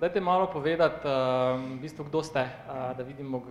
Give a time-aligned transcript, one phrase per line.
[0.00, 2.46] dajte malo povedati, uh, v bistvu, kdo ste,
[2.96, 3.42] da vidimo,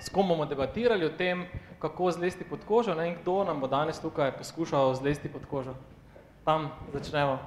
[0.00, 1.44] s kom bomo debatirali o tem,
[1.78, 5.74] kako zlesti pod kožo ne, in kdo nam bo danes tukaj poskušal zlesti pod kožo.
[6.44, 7.38] Tam začnemo.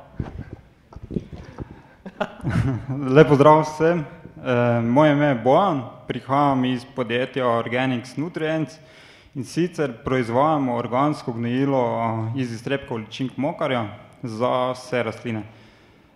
[3.15, 4.05] Lepo zdrav vsem.
[4.45, 8.77] E, moje ime je Bojan, prihajam iz podjetja Organics Nutrients
[9.35, 13.87] in sicer proizvajamo organsko gnojilo iz iztrebkov ličink mokarja
[14.23, 15.43] za vse rastline.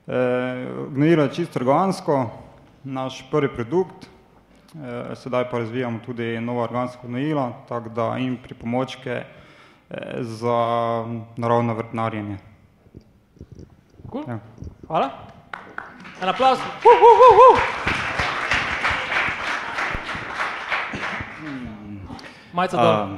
[0.09, 2.29] E, gnojilo je čisto organsko,
[2.83, 9.11] naš prvi produkt, e, sedaj pa razvijamo tudi novo organsko gnojilo, tako da in pripomočke
[9.11, 9.25] e,
[10.19, 10.57] za
[11.37, 12.37] naravno vrtnarjenje.
[14.11, 14.23] Cool.
[14.27, 14.39] Ja.
[14.87, 15.09] Hvala.
[16.21, 16.59] En aplauz.
[16.59, 16.91] Uh, uh,
[17.29, 17.59] uh, uh.
[22.53, 22.93] Majca dol.
[22.93, 23.09] Uh,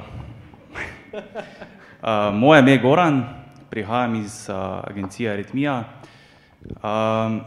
[2.33, 3.23] uh, moje ime je Goran,
[3.69, 5.79] prihajam iz uh, agencije Aritmija.
[5.79, 6.01] Uh,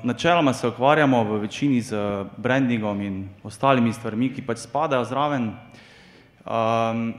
[0.02, 1.96] načeloma se ukvarjamo v večini z
[2.36, 5.52] brandingom in ostalimi stvarmi, ki pač spadajo zraven.
[6.44, 7.14] Um,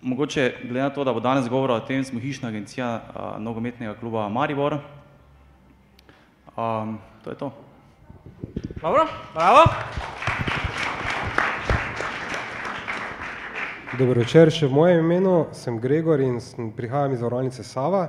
[0.00, 3.94] mogoče glede na to, da bo danes govora o tem, smo hišna agencija uh, nogometnega
[3.94, 4.78] kluba Maribor.
[6.56, 7.52] Um, to je to.
[8.80, 9.64] Dobro, bravo.
[13.98, 16.38] Dobro večer, še v mojem imenu sem Gregor in
[16.76, 18.08] prihajam iz zavarovalnice Sava.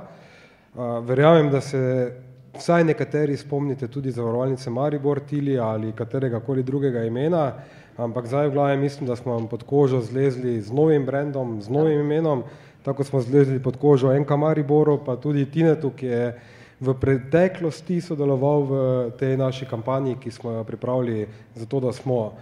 [0.74, 7.04] Uh, verjamem, da se vsaj nekateri spomnite tudi zavarovalnice Maribor, Tili ali katerega koli drugega
[7.04, 7.52] imena,
[7.96, 11.68] ampak zdaj v glavi mislim, da smo vam pod kožo zlezli z novim brandom, z
[11.68, 12.42] novim imenom,
[12.82, 16.40] tako smo zlezli pod kožo NK Mariboru, pa tudi Tinetu, ki je
[16.80, 18.74] v preteklosti sodeloval v
[19.18, 22.32] tej naši kampanji, ki smo jo pripravili zato, da smo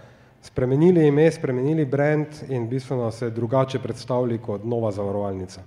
[0.41, 5.61] spremenili ime, spremenili brand in bistveno se drugače predstavili kot nova zavarovalnica.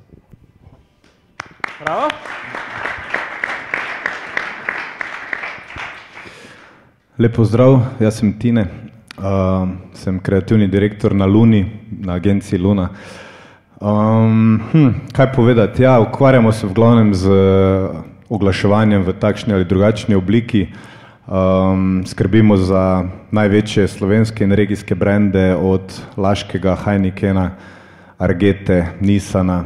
[1.84, 2.08] Bravo.
[7.20, 8.62] Lepo zdrav, jaz sem Tine,
[9.20, 11.66] uh, sem kreativni direktor na Luni,
[12.00, 12.86] na agenciji Luna.
[13.80, 15.82] Um, hm, kaj povedati?
[15.82, 17.28] Ja, ukvarjamo se v glavnem z
[18.28, 20.70] oglaševanjem v takšni ali drugačni obliki.
[21.28, 27.50] Um, skrbimo za največje slovenske in regijske brende od Laškega, Heinikena,
[28.16, 29.64] Argete, Nisana,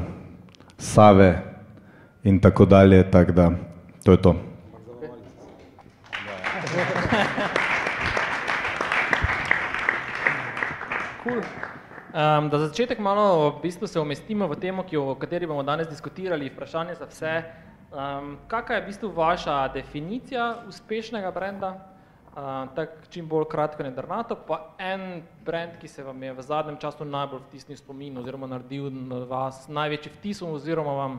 [0.78, 1.38] Save
[2.24, 3.04] in tako dalje.
[3.10, 3.52] Tak da,
[4.02, 4.53] to je to.
[11.24, 11.40] Cool.
[11.40, 15.62] Um, da za začetek malo v bistvu se umestimo v temo, ki, o kateri bomo
[15.64, 17.32] danes diskutirali, vprašanje za vse.
[17.88, 21.70] Um, kakšna je v bistvu vaša definicija uspešnega brenda?
[22.36, 26.42] Uh, tako čim bolj kratko in drnato, pa en brand, ki se vam je v
[26.42, 31.16] zadnjem času najbolj vtisnil spomin oziroma naredil na vas največji vtis oziroma vam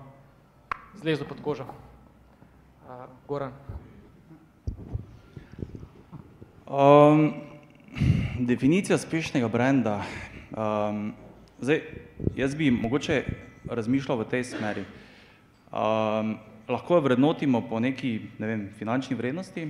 [1.02, 1.66] zlezel pod kožo.
[2.86, 3.58] Uh, Goran.
[6.70, 7.55] Um,
[8.40, 10.04] definicija uspešnega brenda.
[10.52, 11.14] Um,
[11.60, 11.82] zdaj,
[12.36, 13.24] jaz bi mogoče
[13.70, 14.84] razmišljal v tej smeri.
[15.72, 16.38] Um,
[16.68, 19.68] lahko jo vrednotimo po neki ne vem, finančni vrednosti,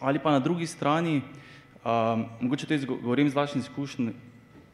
[0.00, 1.20] ali pa na drugi strani,
[1.84, 4.14] um, mogoče to govorim z vašim izkušnjem,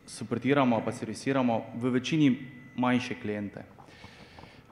[0.06, 2.36] suportiramo pa servisiramo v večini
[2.76, 3.64] manjše kliente.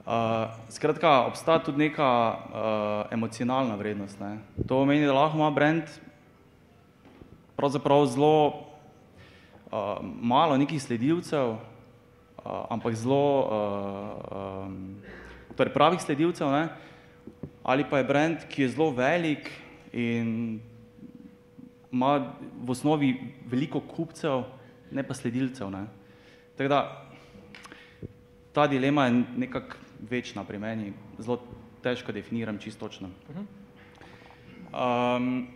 [0.06, 4.20] Uh, skratka, obstaja tudi neka uh, emocionalna vrednost.
[4.20, 4.38] Ne.
[4.68, 5.82] To pomeni, da lahko ima brand
[7.56, 8.36] pravzaprav zelo
[9.72, 11.58] uh, malo nekih sledilcev, uh,
[12.70, 14.96] ampak zelo uh, um,
[15.56, 16.68] torej pravih sledilcev, ne?
[17.62, 19.50] ali pa je brand, ki je zelo velik
[19.92, 20.60] in
[21.92, 22.32] ima
[22.64, 23.14] v osnovi
[23.46, 24.44] veliko kupcev,
[24.90, 25.70] ne pa sledilcev.
[25.70, 25.86] Ne?
[26.56, 26.80] Tako da
[28.52, 29.76] ta dilema je nekako
[30.10, 31.38] večna pri meni, zelo
[31.82, 33.10] težko definiram čisto točno.
[34.72, 35.48] Um,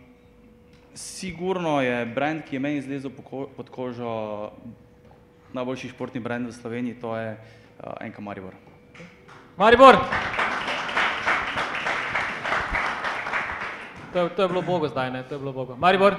[0.97, 3.11] sigurno je brand, ki je meni zlezel
[3.55, 4.51] pod kožo,
[5.53, 8.57] najboljši športni brand v Sloveniji, to je uh, Enka Maribor.
[9.57, 9.97] Maribor!
[14.13, 15.23] To, to je bilo Bogo zdaj, ne?
[15.23, 15.75] To je bilo Bogo.
[15.75, 16.15] Maribor!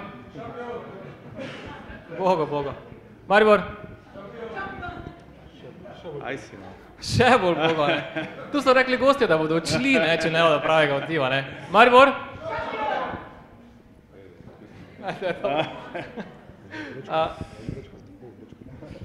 [2.19, 2.73] Bogo, Bogo.
[3.29, 3.63] Maribor!
[6.23, 6.71] Aj si, no.
[7.03, 8.27] Še bolj Bogo, ne?
[8.55, 11.43] Tu so rekli gostje, da bodo odšli, ne, če ne bodo pravega odziva, ne?
[11.75, 12.28] Maribor!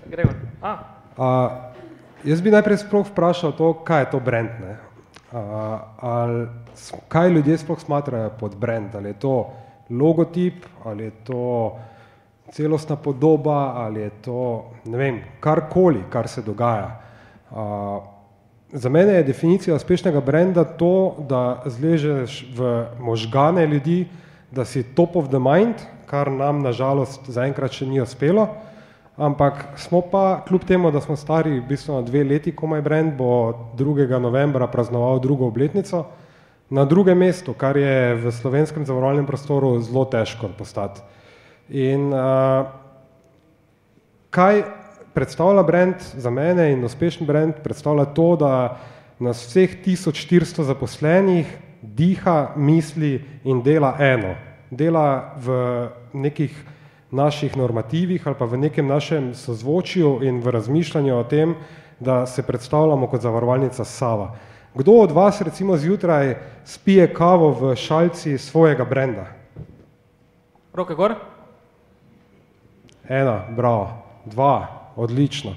[0.09, 0.35] Gregor.
[0.61, 0.77] A.
[1.17, 1.71] A,
[2.23, 4.49] Jaz bi najprej sploh vprašal to, kaj je to brand.
[4.63, 4.79] Ne?
[5.33, 5.39] Uh,
[5.99, 6.47] ali,
[7.11, 8.95] kaj ljudje sploh smatrajo pod brand?
[8.95, 9.51] Ali je to
[9.89, 11.75] logotip, ali je to
[12.51, 17.01] celostna podoba, ali je to vem, karkoli, kar se dogaja.
[17.51, 18.03] Uh,
[18.71, 24.07] za mene je definicija uspešnega brenda to, da zležeš v možgane ljudi,
[24.53, 28.45] da si top of the mind, kar nam nažalost zaenkrat še ni uspelo,
[29.17, 33.15] ampak smo pa, kljub temu, da smo stari v bistvu na dve leti, komaj brand
[33.17, 34.05] bo 2.
[34.21, 36.05] novembra praznoval drugo obletnico,
[36.69, 41.01] na drugem mestu, kar je v slovenskem zavarovalnem prostoru zelo težko postati.
[41.69, 42.69] In uh,
[44.33, 44.63] kaj
[45.13, 48.53] predstavlja brand za mene in uspešen brand, predstavlja to, da
[49.21, 54.35] nas vseh 1400 zaposlenih diha, misli in dela eno.
[54.71, 55.53] Dela v
[56.13, 56.55] nekih
[57.11, 61.55] naših normativih ali pa v nekem našem sozvočju in v razmišljanju o tem,
[61.99, 64.35] da se predstavljamo kot zavarovalnica Sava.
[64.73, 66.35] Kdo od vas recimo zjutraj
[66.65, 69.25] spije kavo v šalci svojega brenda?
[70.73, 71.13] Roke gor.
[73.09, 73.89] Ena, bravo.
[74.25, 75.51] Dva, odlično.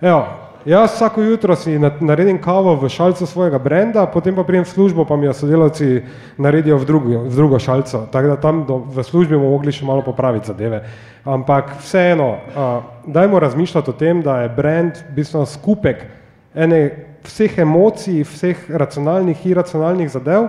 [0.00, 0.26] Evo,
[0.64, 5.04] jaz vsako jutro si naredim kavo v šalcu svojega brenda, potem pa prijem v službo,
[5.04, 6.02] pa mi jo sodelavci
[6.38, 8.06] naredijo v drugo, v drugo šalco.
[8.12, 10.84] Tako da tam do, v službi bomo mogli še malo popraviti zadeve.
[11.24, 12.72] Ampak vseeno, uh,
[13.06, 16.06] dajmo razmišljati o tem, da je brand v bistvu skupek
[16.54, 16.80] ene
[17.24, 20.48] vseh emocij, vseh racionalnih, iracionalnih zadev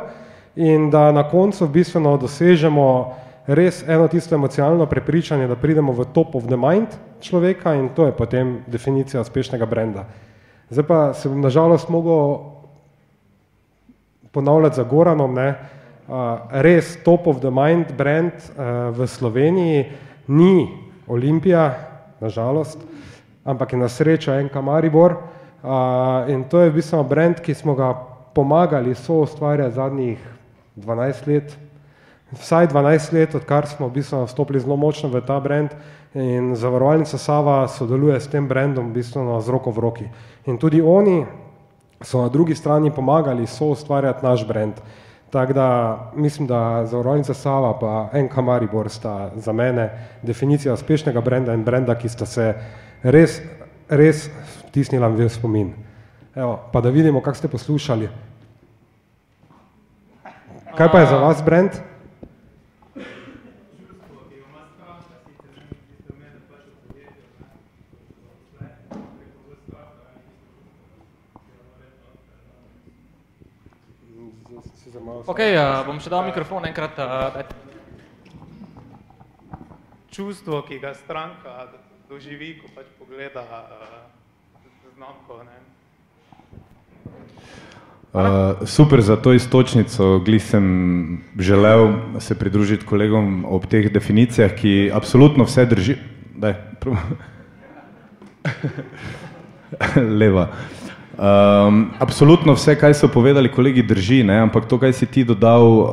[0.56, 3.16] in da na koncu v bistvu dosežemo
[3.48, 6.88] res eno tisto emocionalno prepričanje, da pridemo v top of the mind
[7.22, 10.06] človeka in to je potem definicija uspešnega brenda.
[10.70, 12.38] Zdaj pa se bom nažalost mogel
[14.32, 15.56] ponavljati za Goranom, ne,
[16.52, 18.34] res top of the mind brand
[18.98, 19.86] v Sloveniji
[20.28, 20.68] ni
[21.08, 21.74] Olimpija,
[22.20, 22.82] nažalost,
[23.46, 25.16] ampak je na srečo NK Maribor
[26.28, 27.94] in to je v bistvu brand, ki smo ga
[28.34, 30.20] pomagali so ustvarjati zadnjih
[30.78, 31.58] 12 let,
[32.32, 35.70] vsaj 12 let, odkar smo v bistvu vstopili zelo močno v ta brand
[36.14, 40.08] in zavarovalnica Sava sodeluje s tem brandom v bistvu z roko v roki.
[40.46, 41.26] In tudi oni
[42.02, 44.74] so na drugi strani pomagali so ustvarjati naš brand.
[45.30, 45.68] Tako da
[46.16, 49.90] mislim, da zavarovalnica Sava pa NK Maribor sta za mene
[50.24, 52.54] definicija uspešnega brenda in brenda, ki sta se
[53.04, 53.42] res,
[53.90, 54.30] res
[54.68, 55.74] vtisnila v spomin.
[56.36, 58.10] Evo, pa da vidimo, kako ste poslušali.
[60.78, 61.72] Kaj pa je za vas brand?
[75.26, 77.00] Ok, uh, bom še dal mikrofon enkrat.
[77.02, 77.42] Uh,
[80.14, 81.66] Čustvo, ki ga stranka
[82.06, 84.06] doživi, ko pač pogleda uh,
[84.94, 85.42] znamko.
[85.42, 85.58] Ne?
[88.14, 94.94] Uh, super za to istočnico, gli sem želel se pridružiti kolegom ob teh definicijah, ki
[94.94, 95.98] absolutno vse drži.
[96.38, 96.54] Daj,
[100.22, 100.54] Leva.
[101.16, 104.36] Um, absolutno vse, kaj so povedali kolegi, drži, ne?
[104.44, 105.88] ampak to, kaj si ti dodal, uh,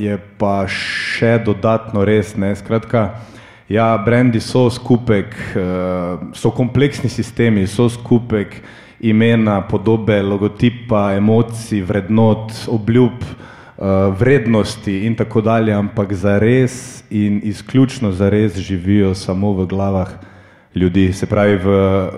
[0.00, 2.32] je pa še dodatno res.
[2.40, 2.54] Ne?
[2.56, 3.20] Skratka,
[3.68, 8.62] ja, brendi so skupek, uh, so kompleksni sistemi, so skupek
[9.04, 17.42] imena, podobe, logotipa, emocij, vrednot, obljub, uh, vrednosti in tako dalje, ampak za res in
[17.44, 20.16] izključno za res živijo samo v glavah
[20.74, 21.68] ljudi, se pravi v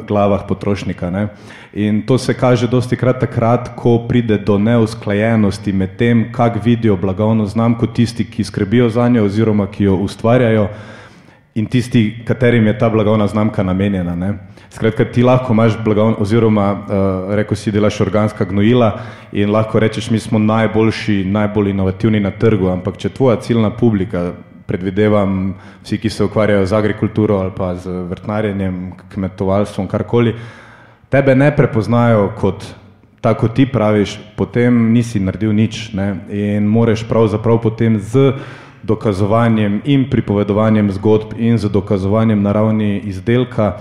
[0.09, 1.11] glavah potrošnika.
[1.11, 1.29] Ne?
[1.73, 6.97] In to se kaže dosti krat takrat, ko pride do neusklajenosti med tem, kak vidijo
[6.97, 10.69] blagovno znamko tisti, ki skrbijo za njo oziroma ki jo ustvarjajo
[11.55, 14.17] in tisti, katerim je ta blagovna znamka namenjena.
[14.17, 14.35] Ne?
[14.71, 19.01] Skratka, ti lahko imaš blagovno oziroma, uh, reko si, delaš organska gnojila
[19.33, 24.33] in lahko rečeš, mi smo najboljši, najbolj inovativni na trgu, ampak če tvoja ciljna publika
[24.73, 30.33] predvidevam vsi, ki se ukvarjajo z agrikulturo ali pa z vrtnarjenjem, kmetovalstvom, karkoli,
[31.13, 32.65] tebe ne prepoznajo kot
[33.21, 36.09] tako ti praviš, potem nisi naredil nič ne?
[36.33, 38.33] in moreš pravzaprav potem z
[38.83, 43.77] dokazovanjem in pripovedovanjem zgodb in z dokazovanjem na ravni izdelka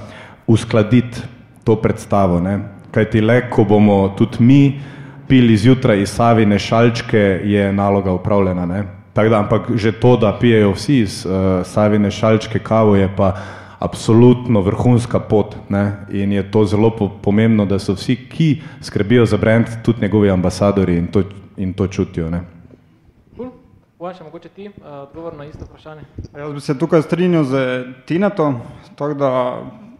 [0.47, 1.23] uskladiti
[1.63, 2.39] to predstavo.
[2.39, 2.59] Ne?
[2.91, 4.79] Kaj ti le, ko bomo tudi mi
[5.27, 8.65] pili zjutraj iz savine šalčke, je naloga upravljena.
[8.65, 8.83] Ne?
[9.13, 13.35] Tak da, ampak že to, da pijejo vsi iz uh, Savine šalčke kavo, je pa
[13.79, 15.55] absolutno vrhunska pot.
[15.69, 16.05] Ne?
[16.09, 20.29] In je to zelo po pomembno, da so vsi, ki skrbijo za brand, tudi njegovi
[20.29, 21.23] ambasadori in to,
[21.57, 22.29] in to čutijo.
[22.29, 22.41] Ne?
[24.01, 26.01] Še mogoče ti uh, odgovor na isto vprašanje?
[26.33, 27.59] Jaz bi se tukaj strinjal z
[28.09, 28.47] Tineto,
[28.97, 29.29] tako da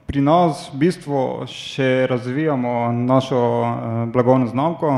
[0.10, 3.76] pri nas v bistvu še razvijamo našo uh,
[4.10, 4.90] blagovno znamko,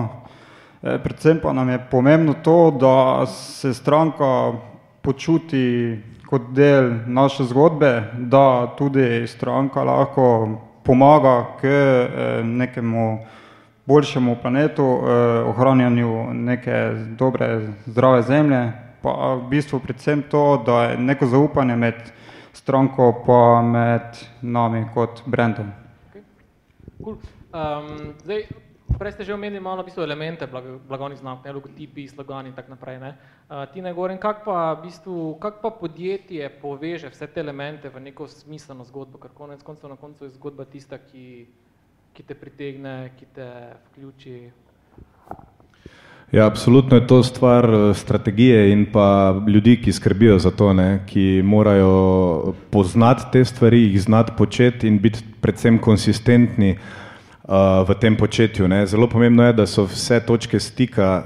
[0.84, 4.52] predvsem pa nam je pomembno to, da se stranka
[5.02, 6.00] počuti
[6.30, 10.50] kot del naše zgodbe, da tudi stranka lahko
[10.84, 13.20] pomaga k eh, nekemu
[13.86, 18.72] boljšemu planetu, eh, ohranjanju neke dobre, zdrave zemlje
[19.04, 21.96] pa v bistvu predvsem to, da je neko zaupanje med
[22.54, 25.72] stranko pa med nami kot brandom.
[26.10, 26.22] Okay.
[27.04, 27.18] Cool.
[27.54, 28.48] Um, zdaj,
[29.00, 32.56] prej ste že omenili malo v bistvu elemente blag, blagovnih znamk, ne, logotipi, slogani in
[32.56, 33.00] tako naprej.
[33.00, 33.12] Ne.
[33.50, 37.90] Uh, ti ne govorim, kak pa, v bistvu, kak pa podjetje poveže vse te elemente
[37.90, 41.46] v neko smiselno zgodbo, ker konec koncev na koncu je zgodba tista, ki,
[42.14, 43.48] ki te pritegne, ki te
[43.92, 44.36] vključi.
[46.34, 51.06] Ja, absolutno je to stvar eh, strategije in pa ljudi, ki skrbijo za to, ne,
[51.06, 57.04] ki morajo poznati te stvari, jih znati početi in biti predvsem konsistentni uh,
[57.88, 58.68] v tem početju.
[58.68, 58.86] Ne.
[58.88, 61.24] Zelo pomembno je, da so vse točke stika,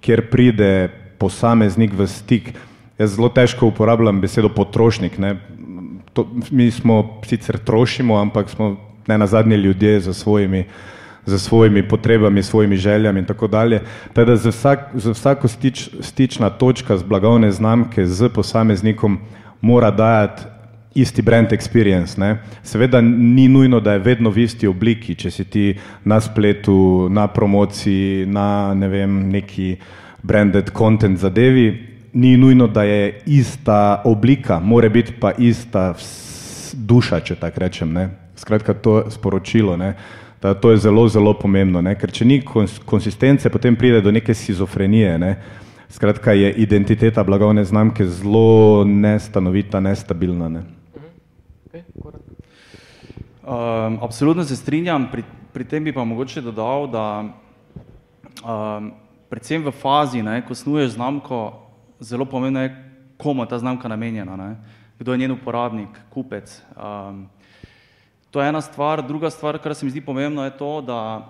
[0.00, 2.52] kjer pride posameznik v stik.
[2.98, 5.18] Jaz zelo težko uporabljam besedo potrošnik.
[5.18, 5.36] Ne.
[6.12, 10.66] To, mi smo sicer trošimo, ampak smo ne na zadnje ljudje za svojimi uh,
[11.26, 13.80] za svojimi potrebami, svojimi željami in tako dalje.
[14.12, 19.18] Teda za, vsak, za vsako stič, stična točka z blagovne znamke z posameznikom
[19.60, 20.42] mora dajati
[20.94, 22.20] isti brand experience.
[22.20, 22.38] Ne?
[22.62, 25.66] Seveda ni nujno, da je vedno v isti obliki, če si ti
[26.04, 29.76] na spletu, na promociji, na ne vem, neki
[30.22, 35.94] branded content zadevi, ni nujno, da je ista oblika, mora biti pa ista
[36.72, 37.92] duša, če tako rečem.
[37.92, 38.08] Ne?
[38.36, 39.76] Skratka, to sporočilo.
[39.76, 39.94] Ne?
[40.42, 41.94] Da, to je zelo, zelo pomembno, ne?
[41.94, 42.40] ker če ni
[42.86, 45.18] konsistence, potem pride do neke schizofrenije.
[45.18, 45.34] Ne?
[45.92, 50.48] Skratka, je identiteta blagovne znamke zelo nestanovita, nestabilna.
[50.48, 50.62] Ne?
[51.72, 51.82] Um,
[54.02, 57.24] absolutno se strinjam, pri, pri tem bi pa mogoče dodal, da
[58.44, 58.92] um,
[59.30, 61.52] predvsem v fazi, ne, ko snuješ znamko,
[62.00, 62.76] zelo pomembno je,
[63.16, 64.56] komu je ta znamka namenjena, ne?
[64.98, 66.62] kdo je njen uporabnik, kupec.
[66.76, 67.26] Um,
[68.32, 69.04] To je ena stvar.
[69.04, 71.28] Druga stvar, kar se mi zdi pomembno, je to, da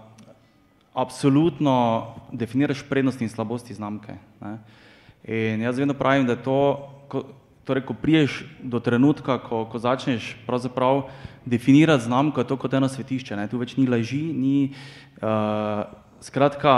[0.95, 4.15] absolutno definiraš prednosti in slabosti znamke.
[4.41, 4.59] Ne.
[5.25, 7.23] In jaz vedno pravim, da je to, ko,
[7.65, 11.07] torej, ko priješ do trenutka, ko, ko začneš pravzaprav
[11.45, 13.37] definirati znamko, je to kot eno svetišče.
[13.37, 13.49] Ne.
[13.49, 14.57] Tu več ni laži, ni.
[15.23, 15.87] Uh,
[16.23, 16.75] skratka,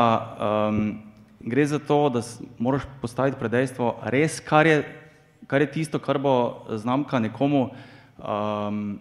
[0.69, 0.99] um,
[1.41, 2.23] gre za to, da
[2.59, 4.85] moraš postaviti predejstvo res, kar je,
[5.47, 8.99] kar je tisto, kar bo znamka nekomu um,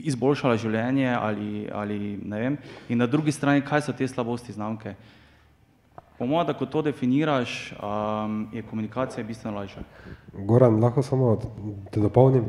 [0.00, 2.58] izboljšala življenje ali, ali ne vem.
[2.88, 4.96] In na drugi strani, kaj so te slabosti znamke?
[6.18, 9.82] Po mojem, da ko to definiraš, um, je komunikacija bistveno lažja.
[10.32, 11.36] Goran, lahko samo
[11.90, 12.48] te dopolnim.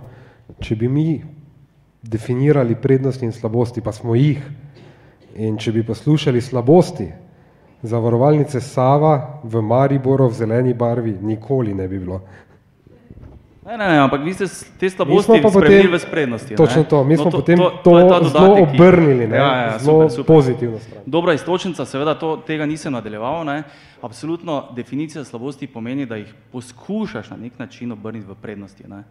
[0.60, 1.22] Če bi mi
[2.02, 4.42] definirali prednosti in slabosti, pa smo jih,
[5.36, 7.12] in če bi poslušali slabosti
[7.82, 12.22] zavarovalnice Sava v Mariboru v zeleni barvi, nikoli ne bi bilo.
[13.70, 14.50] Ne, ne, ne, ampak vi ste
[14.82, 16.56] te slabosti spremenili v sprednosti.
[16.58, 19.50] Točno to, mi no, smo no, to, potem to, to, to zelo obrnili, ne, ja,
[19.62, 20.36] ja, zelo super, super.
[20.36, 21.04] pozitivno stran.
[21.06, 23.64] Dobra istočnica, seveda to, tega nisem nadaljeval, ne.
[24.02, 29.04] Absolutno definicija slabosti pomeni, da jih poskušaš na nek način obrniti v prednosti, ne.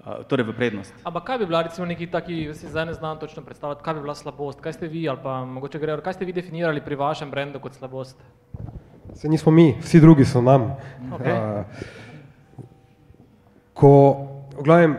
[0.00, 0.94] Uh, torej v prednost.
[1.04, 3.94] Ampak kaj bi bila recimo neki taki, jaz si zdaj ne znam točno predstavljati, kaj
[3.94, 6.98] bi bila slabost, kaj ste vi ali pa mogoče gre, kaj ste vi definirali pri
[6.98, 8.18] vašem brendu kot slabost?
[9.14, 10.72] Se nismo mi, vsi drugi so nam.
[11.12, 11.36] Okay.
[11.36, 11.99] Uh,
[13.80, 14.16] ko,
[14.60, 14.96] gledam,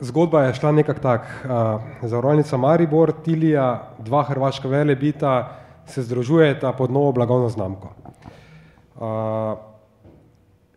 [0.00, 6.90] zgodba je šla nekako tak, uh, zavarovalnica Maribor, Tilija, dva hrvaška velebita se združujeta pod
[6.90, 7.92] novo blagovno znamko.
[8.96, 9.58] Uh,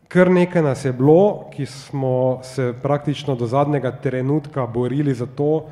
[0.08, 5.66] kar nekaj nas je bilo, ki smo se praktično do zadnjega trenutka borili za to,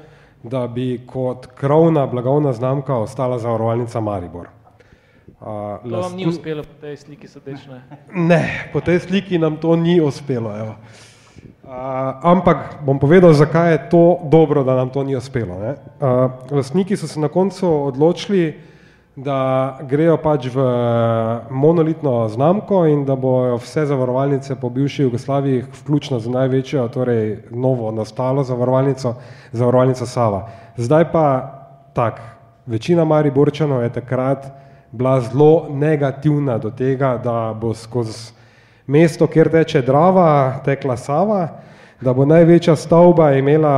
[0.44, 4.48] da bi kot krovna blagovna znamka ostala zavarovalnica Maribor.
[5.42, 5.46] Uh,
[5.90, 7.84] to vam ni uspelo po tej sliki sodečne?
[8.14, 10.58] Ne, po tej sliki nam to ni uspelo.
[10.58, 10.76] Evo.
[12.22, 15.56] Ampak bom povedal, zakaj je to dobro, da nam to ni uspelo.
[15.56, 18.58] Uh, lastniki so se na koncu odločili,
[19.16, 20.64] da grejo pač v
[21.52, 27.92] monolitno znamko in da bojo vse zavarovalnice po bivši Jugoslaviji, vključno z največjo, torej novo
[27.92, 29.14] nastalo zavarovalnico,
[29.52, 30.48] zavarovalnica Sava.
[30.78, 31.26] Zdaj pa
[31.94, 32.22] tak,
[32.66, 34.48] večina Mariborčanov je takrat
[34.92, 38.41] bila zelo negativna do tega, da bo skozi
[38.92, 41.48] mesto, kjer teče Drava, tekla Sava,
[42.02, 43.76] da bo največja stavba imela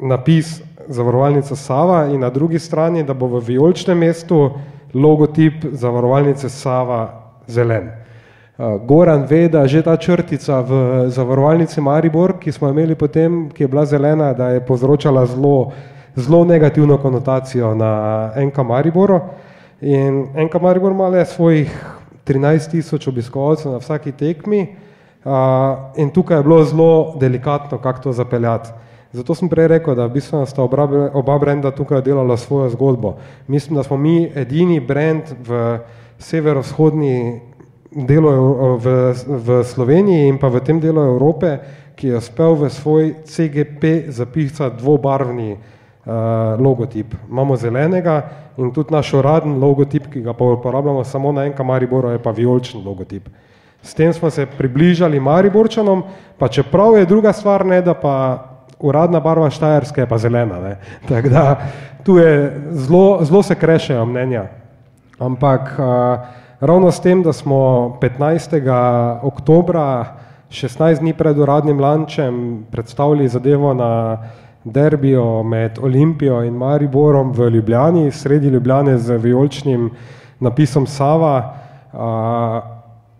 [0.00, 4.50] napis zavarovalnica Sava in na drugi strani, da bo v vijoličnem mestu
[4.94, 7.08] logotip zavarovalnice Sava
[7.46, 7.90] zelen.
[8.58, 13.62] Uh, Goran ve, da že ta črtica v zavarovalnici Maribor, ki smo imeli potem, ki
[13.62, 15.72] je bila zelena, da je povzročala zelo,
[16.16, 19.20] zelo negativno konotacijo na NK Mariboru.
[19.80, 21.97] In NK Maribor ima le svojih
[22.28, 25.32] 13 tisoč obiskovalcev na vsaki tekmi uh,
[25.96, 28.70] in tukaj je bilo zelo delikatno, kako to zapeljati.
[29.12, 30.84] Zato sem prej rekel, da v bistvu sta oba,
[31.16, 33.16] oba brenda tukaj delala svojo zgodbo.
[33.46, 35.78] Mislim, da smo mi edini brend v
[36.18, 37.40] severovzhodni
[37.92, 41.56] delu v, v Sloveniji in pa v tem delu Evrope,
[41.96, 45.56] ki je uspel v svoj CGP zapisati dvobarvni
[46.58, 47.14] logotip.
[47.30, 48.22] Imamo zelenega
[48.56, 52.84] in tudi naš uradni logotip, ki ga uporabljamo samo na enem Mariboru, je pa vijoličen
[52.84, 53.28] logotip.
[53.82, 56.02] S tem smo se približali Mariborčanom,
[56.38, 58.44] pa čeprav je druga stvar, ne, da pa
[58.80, 60.60] uradna barva Štajerske je pa zelena.
[60.60, 60.76] Ne.
[61.08, 61.56] Tako da
[62.04, 64.44] tu je zelo, zelo se krešejo mnenja.
[65.18, 65.84] Ampak uh,
[66.60, 69.20] ravno s tem, da smo 15.
[69.22, 70.04] oktobra,
[70.50, 74.18] 16 dni pred uradnim lančem, predstavili zadevo na
[74.72, 79.90] derbijo med Olimpijo in Mariborom v Ljubljani, sredi Ljubljane z vijoličnim
[80.40, 81.54] napisom Sava.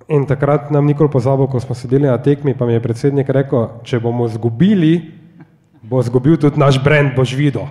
[0.08, 3.68] In takrat nam nikoli pozabil, ko smo sedeli na tekmi, pa mi je predsednik rekel,
[3.84, 5.12] če bomo zgubili,
[5.82, 7.68] bo zgubil tudi naš brand, boš videl.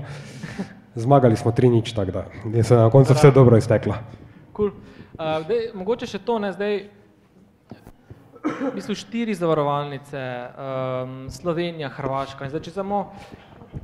[0.97, 3.93] Zmagali smo tri nič, tako da je se na koncu vse dobro izteklo.
[4.55, 4.71] Cool.
[5.17, 6.83] Uh, dej, mogoče še to, ne, zdaj,
[8.45, 12.99] v bistvu štiri zavarovalnice, um, Slovenija, Hrvaška in zdaj, če samo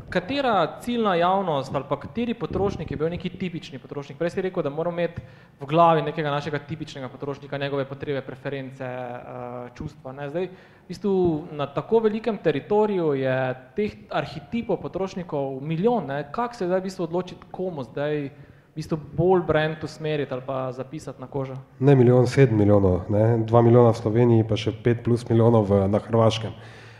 [0.09, 4.17] katera ciljna javnost ali pa kateri potrošnik je bil neki tipični potrošnik?
[4.17, 5.21] Prej si rekel, da moramo imeti
[5.59, 10.13] v glavi nekega našega tipičnega potrošnika, njegove potrebe, preference, uh, čustva.
[10.13, 10.29] Ne?
[10.29, 13.35] Zdaj, v bistvu na tako velikem teritoriju je
[13.75, 16.09] teh arhetipov potrošnikov milijon.
[16.31, 18.29] Kako se zdaj v bistvu odločiti, komu zdaj
[18.73, 21.57] v bistvu bolj brand usmeriti ali pa zapisati na kožo?
[21.79, 23.37] Ne milijon, sedem milijonov, ne?
[23.45, 26.51] dva milijona v Sloveniji, pa še pet plus milijonov v, na Hrvaškem.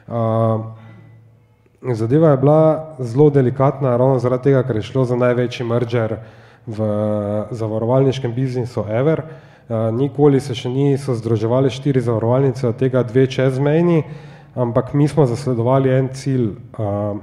[0.08, 0.83] Uh,
[1.92, 6.16] Zadeva je bila zelo delikatna, ravno zaradi tega, ker je šlo za največji merger
[6.68, 6.86] v
[7.52, 9.20] zavarovalniškem biznisu ever.
[9.20, 14.04] Uh, nikoli se še niso združevali štiri zavarovalnice, od tega dve čezmejni,
[14.56, 16.54] ampak mi smo zasledovali en cilj.
[16.80, 17.20] Uh,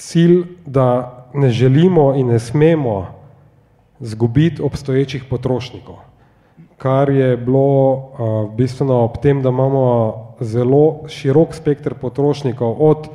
[0.00, 3.06] cilj, da ne želimo in ne smemo
[4.00, 6.00] zgubiti obstoječih potrošnikov,
[6.80, 9.86] kar je bilo uh, bistveno ob tem, da imamo
[10.40, 13.08] zelo širok spektr potrošnikov od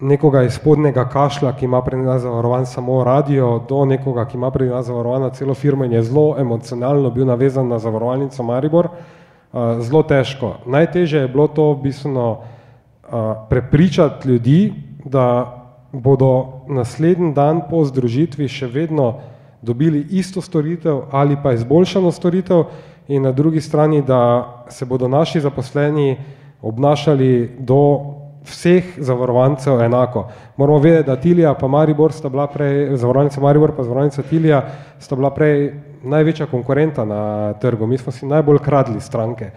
[0.00, 4.50] nekoga iz spodnega kašla, ki ima pri nas zavarovan samo radio, do nekoga, ki ima
[4.50, 8.88] pri nas zavarovano celo firmo in je zelo emocionalno bil navezan na zavarovalnico Maribor,
[9.80, 10.54] zelo težko.
[10.66, 12.38] Najtežje je bilo to bistveno
[13.48, 15.54] prepričati ljudi, da
[15.92, 19.14] bodo naslednji dan po združitvi še vedno
[19.62, 22.64] dobili isto storitev ali pa izboljšano storitev
[23.08, 26.16] in na drugi strani, da se bodo naši zaposleni
[26.62, 28.04] obnašali do
[28.50, 30.26] vseh zavarovancev enako.
[30.56, 34.62] Moramo vedeti, da Tilija pa Maribor sta bila prej, zavarovalnica Maribor pa zavarovalnica Tilija
[34.98, 37.86] sta bila prej največja konkurenta na trgu.
[37.86, 39.50] Mi smo si najbolj kradli stranke.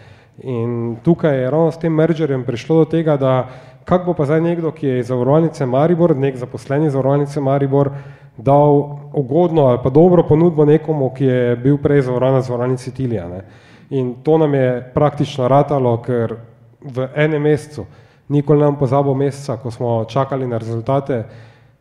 [0.43, 3.49] In tukaj je ravno s tem mergerjem prišlo do tega, da
[3.85, 7.91] kak bo pa zdaj nekdo, ki je iz zavarovalnice Maribor, nek zaposleni zavarovalnice Maribor,
[8.37, 13.27] dal ugodno ali pa dobro ponudbo nekomu, ki je bil prej zavarovan na zavarovalnici Tilija.
[13.27, 13.41] Ne.
[13.89, 16.35] In to nam je praktično ratalo, ker
[16.81, 17.85] v enem mesecu
[18.31, 21.23] nikoli nam pozabo meseca, ko smo čakali na rezultate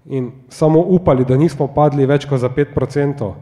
[0.07, 3.33] in samo upali, da nismo padli več kot za 5%,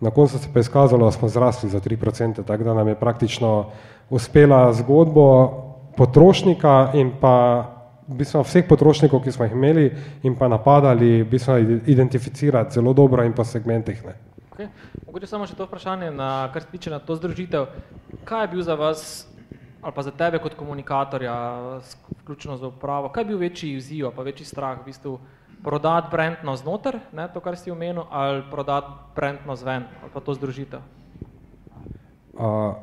[0.00, 2.94] na koncu se pa je izkazalo, da smo zrasli za 3%, tako da nam je
[2.94, 3.70] praktično
[4.10, 5.26] uspela zgodbo
[5.96, 7.36] potrošnika in pa
[8.06, 9.90] bistveno vseh potrošnikov, ki smo jih imeli
[10.22, 14.04] in pa napadali, bistveno identificirati zelo dobro in pa segmentih.
[14.06, 14.14] Ne.
[14.52, 14.68] Okay.
[15.06, 17.68] Mogoče samo še to vprašanje, na, kar se tiče na to združitev.
[18.24, 19.00] Kaj je bil za vas
[19.82, 21.34] ali pa za tebe kot komunikatorja,
[22.22, 25.18] vključno z upravo, kaj je bil večji izziv, pa večji strah, v bistvu
[25.64, 30.10] prodati brand na znoter, ne, to, kar si omenil, ali prodati brand na zven, ali
[30.14, 30.80] pa to združitev?
[32.34, 32.74] Uh,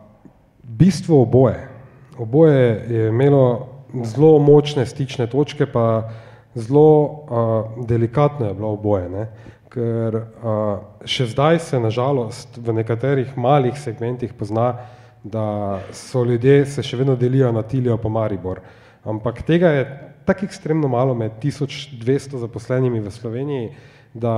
[0.64, 1.70] bistvo oboje.
[2.18, 3.68] Oboje je imelo
[4.04, 6.10] zelo močne stične točke, pa
[6.56, 9.28] zelo uh, delikatno je bilo oboje, ne?
[9.70, 14.88] ker uh, še zdaj se nažalost v nekaterih malih segmentih pozna,
[15.24, 18.62] da so ljudje se še vedno delijo na Tilijo pa Maribor.
[19.04, 19.84] Ampak tega je
[20.26, 23.70] tako ekstremno malo med 1200 zaposlenimi v Sloveniji,
[24.14, 24.34] da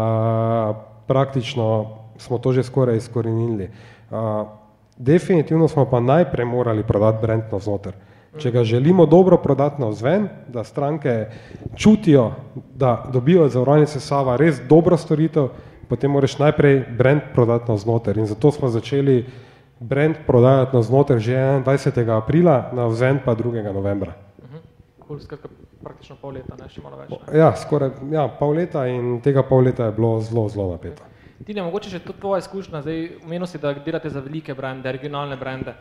[1.08, 3.70] praktično smo to že skoraj izkorenili.
[4.12, 4.46] Uh,
[4.98, 7.94] definitivno smo pa najprej morali prodati brand navznoter.
[8.38, 11.26] Če ga želimo dobro prodati navzven, da stranke
[11.76, 12.32] čutijo,
[12.76, 15.50] da dobijo od zavarovalnice Sava res dobro storitev,
[15.90, 18.18] potem moraš najprej brand prodati navznoter.
[18.18, 19.49] In zato smo začeli uh,
[19.80, 22.18] brand prodajati na znotraj že 21.
[22.18, 23.74] aprila, na vzen pa 2.
[23.74, 24.14] novembra.
[25.08, 25.50] Cool, skratka,
[25.84, 27.10] praktično pol leta, ne še malo več.
[27.10, 27.38] Ne?
[27.40, 31.08] Ja, skoraj ja, pol leta in tega pol leta je bilo zelo, zelo napeto.
[31.48, 35.40] Tine, mogoče še to tvoja izkušnja, zdaj umenil si, da delate za velike brende, regionalne
[35.40, 35.74] brende.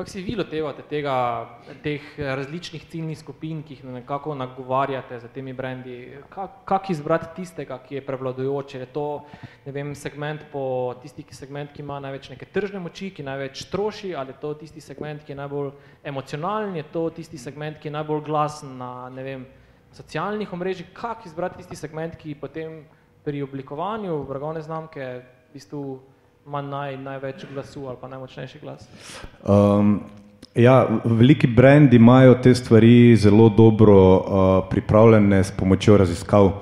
[0.00, 1.14] Kako si vi lotevate tega,
[1.84, 6.16] teh različnih ciljnih skupin, ki jih nekako nagovarjate za temi brendi?
[6.32, 8.78] Kako kak izbrati tistega, ki je prevladujoče?
[8.80, 9.26] Je to
[9.66, 10.62] ne vem, segment po
[11.02, 14.80] tisti segment, ki ima največ neke tržne moči, ki največ troši, ali je to tisti
[14.80, 15.68] segment, ki je najbolj
[16.04, 19.44] emocionalen, je to tisti segment, ki je najbolj glasen na ne vem,
[19.92, 20.94] socialnih omrežjih?
[20.96, 22.86] Kako izbrati tisti segment, ki potem
[23.24, 26.00] pri oblikovanju blagovne znamke v bistvu
[26.46, 28.88] ima naj, največ glasu ali pa najmočnejši glas?
[29.44, 30.00] Um,
[30.54, 34.24] ja, veliki brendi imajo te stvari zelo dobro uh,
[34.70, 36.44] pripravljene s pomočjo raziskav.
[36.44, 36.54] Uh,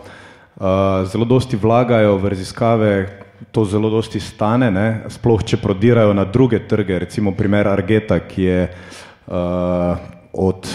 [1.07, 3.21] zelo dosti vlagajo v raziskave,
[3.53, 5.05] to zelo dosti stane, ne?
[5.09, 8.62] sploh če prodirajo na druge trge, recimo primer Argeta, ki je
[9.27, 9.35] uh,
[10.33, 10.67] od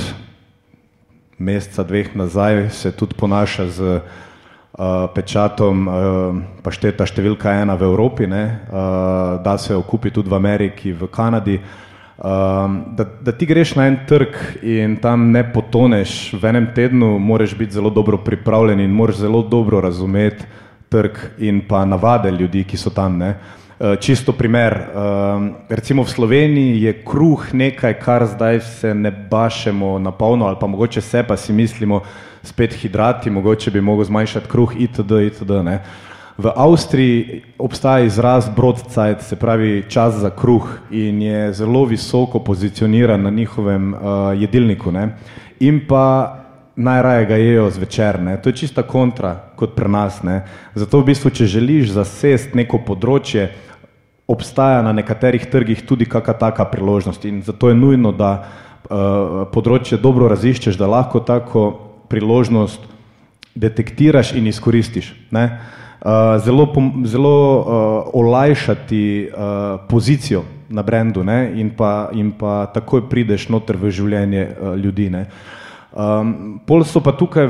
[1.38, 4.22] meseca dveh nazaj se tudi ponaša z uh,
[4.74, 5.96] uh, pečatom uh,
[6.64, 11.10] pašteta številka ena v Evropi, ne, uh, da se jo kupi tudi v Ameriki, v
[11.12, 11.60] Kanadi.
[12.24, 17.56] Da, da ti greš na en trg in tam ne potoneš v enem tednu, moraš
[17.58, 20.46] biti zelo dobro pripravljen in moraš zelo dobro razumeti
[20.94, 23.18] trg in pa navade ljudi, ki so tam.
[23.18, 23.34] Ne.
[24.00, 24.78] Čisto primer,
[25.70, 30.68] recimo v Sloveniji je kruh nekaj, kar zdaj se ne bašemo na polno ali pa
[30.68, 32.04] mogoče se pa si mislimo,
[32.44, 35.12] spet hidrati, mogoče bi mogel zmanjšati kruh itd.
[35.28, 35.52] itd.
[35.64, 35.80] Ne.
[36.38, 43.22] V Avstriji obstaja izraz broadzeit, se pravi čas za kruh in je zelo visoko pozicioniran
[43.22, 44.00] na njihovem uh,
[44.36, 44.92] jedilniku.
[44.92, 45.18] Ne.
[45.60, 46.40] In pa
[46.76, 48.20] najraje ga jejo zvečer.
[48.22, 48.42] Ne.
[48.42, 50.24] To je čista kontra kot pri nas.
[50.24, 50.42] Ne.
[50.76, 53.52] Zato v bistvu, če želiš zasest neko področje,
[54.28, 60.00] obstaja na nekaterih trgih tudi kakšna taka priložnost in zato je nujno, da uh, področje
[60.02, 62.86] dobro raziščeš, da lahko tako priložnost
[63.56, 65.14] detektiraš in izkoristiš.
[65.32, 65.46] Ne?
[66.04, 66.68] Uh, zelo
[67.06, 67.66] zelo uh,
[68.14, 71.52] olajšati uh, pozicijo na brendu ne?
[71.56, 75.10] in, pa, in pa takoj prideš noter v življenje uh, ljudi.
[75.10, 75.26] Ne?
[75.94, 77.48] Um, pol so pa tukaj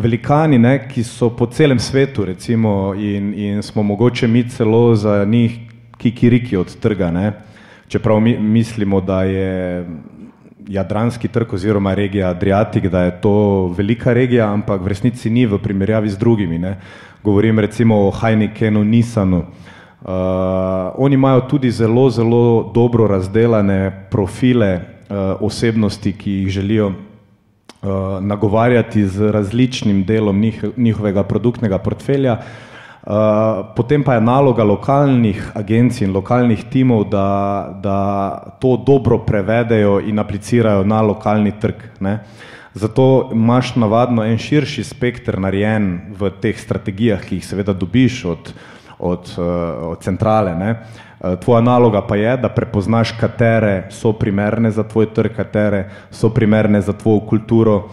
[0.00, 5.24] velikani, ne, ki so po celem svetu recimo, in, in smo mogoče mi celo za
[5.28, 5.58] njih
[6.00, 7.32] kikiriki od trga, ne?
[7.88, 9.84] čeprav mi, mislimo, da je
[10.68, 15.58] jadranski trg oziroma regija Adriatik, da je to velika regija, ampak v resnici ni v
[15.58, 16.58] primerjavi z drugimi.
[16.58, 16.76] Ne.
[17.24, 19.38] Govorim recimo o Heinekenu, Nissanu.
[19.38, 20.08] Uh,
[20.94, 26.94] oni imajo tudi zelo, zelo dobro razdelane profile uh, osebnosti, ki jih želijo uh,
[28.20, 32.32] nagovarjati z različnim delom njih, njihovega produktnega portfelja.
[32.32, 32.67] Uh,
[33.76, 37.98] potem pa je naloga lokalnih agencij in lokalnih timov, da, da
[38.60, 41.74] to dobro prevedejo in aplicirajo na lokalni trg.
[42.00, 42.18] Ne.
[42.74, 48.52] Zato imaš navadno en širši spektr narejen v teh strategijah, ki jih seveda dobiš od,
[48.98, 49.42] od, eh,
[49.92, 50.54] od centrale.
[50.54, 50.70] Ne.
[50.70, 56.30] Eh, tvoja naloga pa je, da prepoznaš, katere so primerne za tvoj trg, katere so
[56.30, 57.88] primerne za tvojo kulturo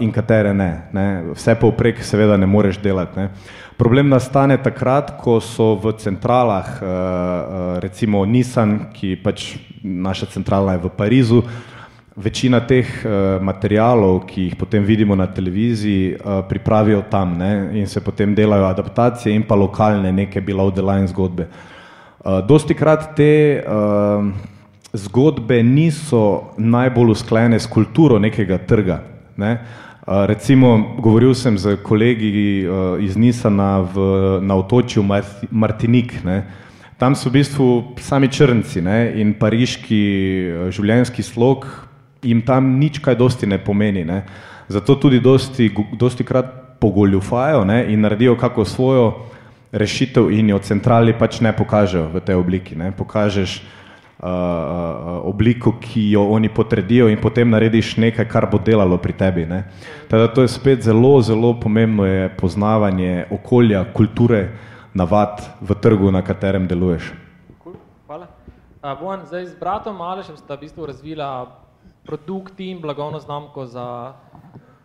[0.00, 0.88] in katere ne.
[0.92, 1.22] ne.
[1.34, 3.20] Vse povprek seveda ne moreš delati.
[3.20, 3.28] Ne.
[3.78, 9.54] Problem nastane takrat, ko so v centralah, eh, eh, recimo Nissan, ki pač
[9.86, 11.42] naša centrala je v Parizu,
[12.18, 16.18] večina teh eh, materijalov, ki jih potem vidimo na televiziji,
[16.50, 21.06] pripravijo tam ne, in se potem delajo adaptacije in pa lokalne neke below the line
[21.06, 21.46] zgodbe.
[22.48, 23.62] Dosti krat te
[24.92, 28.98] zgodbe niso najbolj usklajene s kulturo nekega trga.
[29.38, 29.86] Ne.
[30.08, 32.64] Recimo, govoril sem z kolegi
[33.04, 33.96] iz Nisana v,
[34.40, 35.04] na otočju
[35.50, 36.24] Martinik.
[36.24, 36.48] Ne.
[36.96, 40.00] Tam so v bistvu sami črnci ne, in pariški
[40.72, 41.68] življenjski slog
[42.24, 44.06] jim tam nič kaj dosti ne pomeni.
[44.08, 44.24] Ne.
[44.72, 49.12] Zato tudi dosti, dosti krat pogoljufajo ne, in naredijo kako svojo
[49.76, 52.80] rešitev in jo centrali pač ne pokažejo v tej obliki.
[52.80, 52.96] Ne.
[52.96, 53.60] Pokažeš
[54.18, 59.46] uh, obliko, ki jo oni potredijo in potem narediš nekaj, kar bo delalo pri tebi.
[60.08, 64.48] Teda to je spet zelo, zelo pomembno je poznavanje okolja, kulture,
[64.94, 67.12] navad v trgu, na katerem deluješ.
[68.06, 68.26] Hvala.
[68.82, 71.46] Uh, Bojan, zdaj z bratom Alešem sta v bistvu razvila
[72.06, 74.14] produkt in blagovno znamko za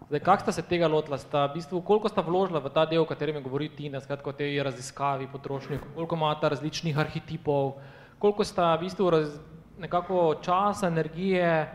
[0.04, 1.17] Zdaj, kak sta se tega lotila?
[1.17, 4.30] Sta v bistvu, koliko sta vložila v ta del, o katerem je govori Tina, skratka
[4.30, 9.33] o tej raziskavi potrošnikov, koliko imata različnih arhetipov, uh, koliko sta v bistvu raz,
[9.79, 11.67] nekako časa, energije,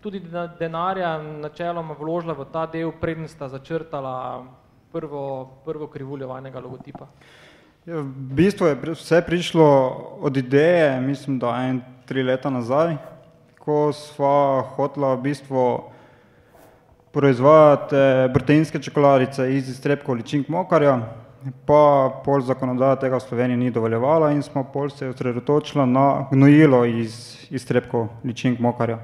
[0.00, 0.22] tudi
[0.58, 4.44] denarja načeloma vložila v ta del, preden sta začrtala
[4.94, 7.10] prvo, prvo krivuljo vajnega logotipa?
[7.90, 9.66] Ja, v bistvu je vse prišlo
[10.22, 12.94] od ideje, mislim, da en tri leta nazaj,
[13.58, 15.66] ko sva hotla v bistvu
[17.10, 21.00] proizvajati proteinske čokoladice iz iztrebkov ličink mokarja.
[21.66, 26.84] Pa pol zakonodaja tega v Sloveniji ni dovoljevala in smo pol se osredotočili na gnojilo
[26.84, 28.98] iz iztrebkov ličink mokarja.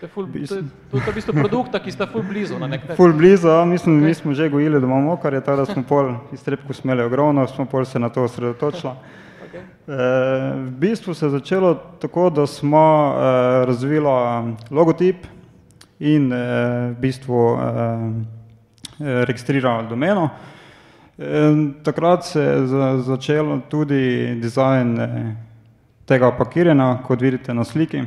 [0.00, 2.94] To je, ful, to, je, to je v bistvu produkta, ki sta ful blizu način.
[2.96, 4.06] Ful blizu, ja, mislim, okay.
[4.06, 7.84] mi smo že gojili doma mokarje, tako da smo pol iztrebku smeli ogromno, smo pol
[7.84, 8.92] se na to osredotočili.
[9.48, 9.58] Okay.
[9.58, 9.64] E,
[10.54, 14.06] v bistvu se je začelo tako, da smo e, razvili
[14.70, 15.26] logotip
[15.98, 16.44] in e,
[16.90, 20.30] v bistvu e, registrirali domeno.
[20.30, 20.57] E,
[21.82, 25.36] takrat se je za, začelo tudi dizajn e,
[26.06, 28.02] tega pakiranja, kot vidite na sliki.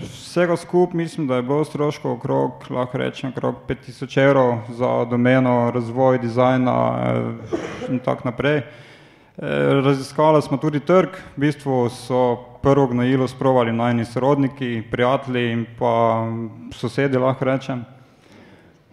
[0.00, 5.70] Vsega skup mislim, da je bilo stroško okrog, lahko rečem, okrog 5000 evrov za domeno,
[5.70, 6.74] razvoj, dizajna
[7.88, 8.62] in tako naprej.
[9.84, 16.26] Raziskali smo tudi trg, v bistvu so prvo gnojilo sprovali najni sorodniki, prijatelji in pa
[16.72, 17.84] sosedi, lahko rečem.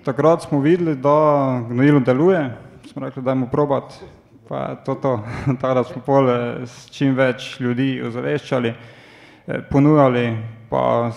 [0.05, 2.66] Takrat smo videli, da gnojilo deluje,
[2.97, 3.95] smo rekli, dajmo probati,
[4.49, 5.23] pa je to to,
[5.61, 8.73] tako da smo pole s čim več ljudi ozaveščali.
[9.47, 10.37] Eh, ponujali,
[10.69, 11.11] pa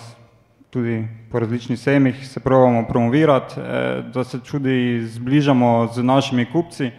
[0.71, 6.91] tudi po različnih semih se probamo promovirati, eh, da se tudi zbližamo z našimi kupci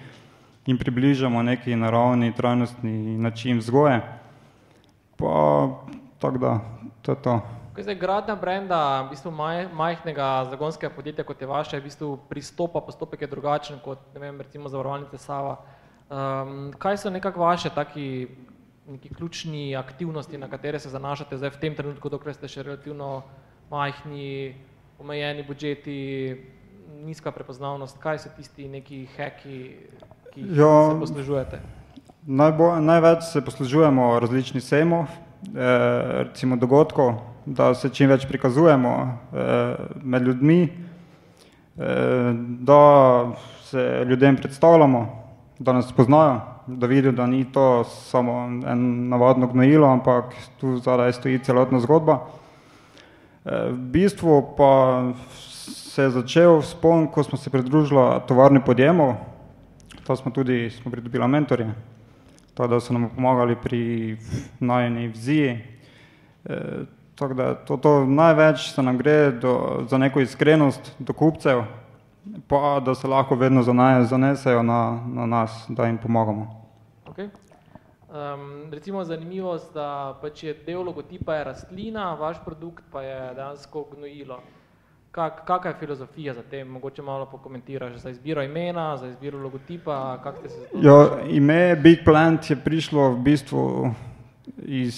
[0.66, 4.02] in približamo neki naravni, trajnostni način vzgoje.
[5.18, 5.70] Pa
[6.20, 6.60] tako da,
[7.02, 7.61] to je to.
[7.72, 12.82] Zdaj, gradnja brenda, v bistvu maj, majhnega zagonskega podjetja, kot je vaše, v bistvu pristopa,
[12.84, 15.56] postopek je drugačen kot, ne vem, recimo zavarovalnice Sava.
[16.12, 18.28] Um, kaj so nekako vaše taki
[18.92, 23.22] neki ključni aktivnosti, na katere se zanašate zdaj v tem trenutku, dokler ste še relativno
[23.72, 24.56] majhni,
[25.00, 25.98] omejeni budžeti,
[27.06, 29.60] nizka prepoznavnost, kaj so tisti neki heki,
[30.34, 31.62] ki jo, se poslužujete?
[32.28, 38.94] Najbo, največ se poslužujemo različnih sejmov, eh, recimo dogodkov, da se čim več prikazujemo
[39.34, 42.84] eh, med ljudmi, eh, da
[43.64, 45.06] se ljudem predstavljamo,
[45.60, 51.14] da nas poznajo da vidijo, da ni to samo en navadno gnojilo, ampak tu zadaj
[51.14, 52.20] stoji celotna zgodba.
[53.46, 59.16] E, v bistvu pa se je začel spon, ko smo se pridružili tovarni podjemov,
[60.04, 61.74] to smo tudi smo pridobili mentorje,
[62.54, 64.18] to, da so nam pomagali pri
[64.60, 65.58] najni viziji.
[67.16, 71.64] Tako da to, to največ se nam gre do, za neko iskrenost do kupcev,
[72.48, 73.64] pa da se lahko vedno
[74.04, 76.62] zanesejo na, na nas, da jim pomagamo.
[77.06, 77.30] Okay.
[78.12, 83.86] Um, recimo zanimivost, da pač je del logotipa je rastlina, vaš produkt pa je dejansko
[83.96, 84.40] gnojilo.
[85.12, 86.68] Kak, kaka je filozofija za tem?
[86.68, 92.04] Mogoče malo pokomentiraš za izbiro imena, za izbiro logotipa, kak ste se jo, Ime Big
[92.06, 93.92] Plant je prišlo v bistvu
[94.58, 94.98] iz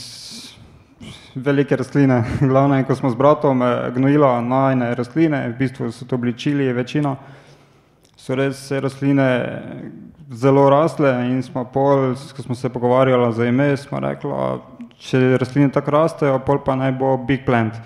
[1.35, 2.23] velike rastline.
[2.39, 6.33] Glavno je, ko smo z bratom eh, gnojilo najne rastline, v bistvu so to bili
[6.37, 7.15] čili večino,
[8.17, 9.27] so res vse rastline
[10.31, 14.31] zelo rasle in smo pol, ko smo se pogovarjali za ime, smo rekli,
[14.97, 17.77] če rastline tako rastejo, pol pa naj bo Big Plant.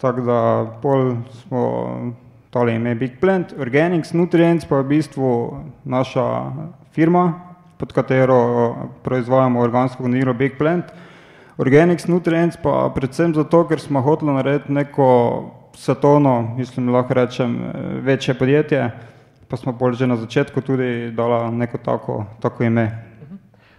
[0.00, 0.40] Tako da
[0.82, 1.62] pol smo
[2.50, 5.28] tole ime Big Plant, Organics Nutrients pa je v bistvu
[5.84, 6.26] naša
[6.92, 7.28] firma,
[7.78, 8.40] pod katero
[9.04, 10.90] proizvajamo organsko gnojilo Big Plant.
[11.60, 15.06] Organics Nutrients pa predvsem zato, ker smo hoteli narediti neko
[15.76, 17.58] svetovno, mislim, lahko rečem,
[18.00, 18.86] večje podjetje,
[19.48, 22.86] pa smo bolj že na začetku tudi dala neko tako, tako ime.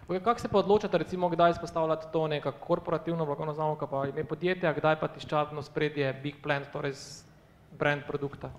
[0.08, 4.24] Okay, kako se pa odločate, recimo, kdaj izpostavljati to neka korporativno blagovno znamko, pa ime
[4.24, 6.94] podjetja, kdaj pa tiščatno spredje Big Plant, torej
[7.80, 8.52] brand produkta?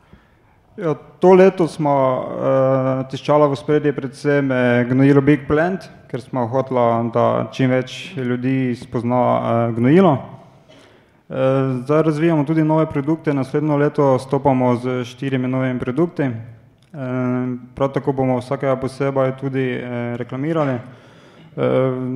[0.76, 6.46] Ja, to leto smo uh, tiščala v spredje predvsem eh, gnojilo Big Plant, ker smo
[6.48, 10.12] hotela, da čim več ljudi spozna uh, gnojilo.
[10.16, 16.30] Uh, zdaj razvijamo tudi nove produkte, naslednjo leto stopamo z štirimi novimi produkti.
[17.74, 20.74] Prav tako bomo vsakega posebej tudi eh, reklamirali.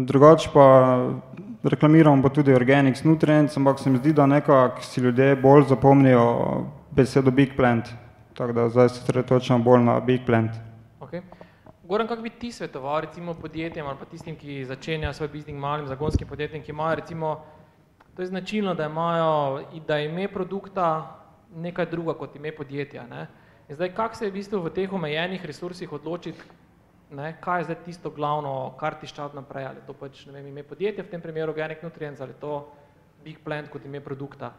[0.04, 0.66] Drugač pa
[1.64, 6.26] reklamiramo pa tudi Organics Nutrients, ampak se mi zdi, da nekako si ljudje bolj zapomnijo
[6.92, 7.88] besedo Big Plant,
[8.36, 10.50] tako da zdaj se sredotočamo bolj na Big Plant.
[11.00, 11.22] Okay.
[11.84, 15.86] Goran, kako bi ti svetoval recimo podjetjem ali pa tistim, ki začenjajo svoj biznis malim
[15.86, 17.44] zagonskim podjetjem, ki imajo recimo,
[18.16, 21.16] to je značilno, da imajo, da ime produkta
[21.54, 23.26] nekaj druga kot ime podjetja, ne?
[23.68, 26.42] In zdaj, kako se je v bistvu v teh omejenih resursih odločiti,
[27.10, 30.46] ne, kaj je zdaj tisto glavno, kar ti ščat naprej, ali to pač, ne vem,
[30.50, 32.66] ime podjetja, v tem primeru Organic Nutrients, ali to
[33.24, 34.52] Big Plant kot ime produkta,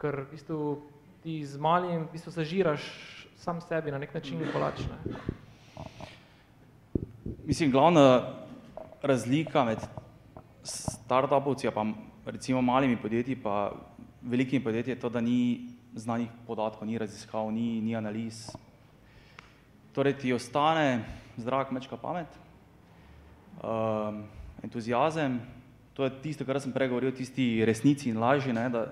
[0.00, 0.60] ker v bistvu
[1.22, 2.84] ti z malim, v bistvu zažiraš
[3.36, 5.14] sam sebi na nek način kolač, ne.
[7.44, 8.22] Mislim, glavna
[9.02, 9.78] razlika med
[10.62, 11.86] startupovci, pa
[12.26, 13.72] recimo malimi podjetji, pa
[14.22, 18.50] velikimi podjetji je to, da ni znanih podatkov, ni raziskav, ni, ni analiz.
[19.92, 21.04] Torej ti ostane
[21.36, 22.28] zdrava kmečka pamet,
[23.62, 24.24] um,
[24.62, 25.40] entuzijazem,
[25.94, 28.88] to je tisto, kar sem prej govoril, tisti resnici in laži, ne, da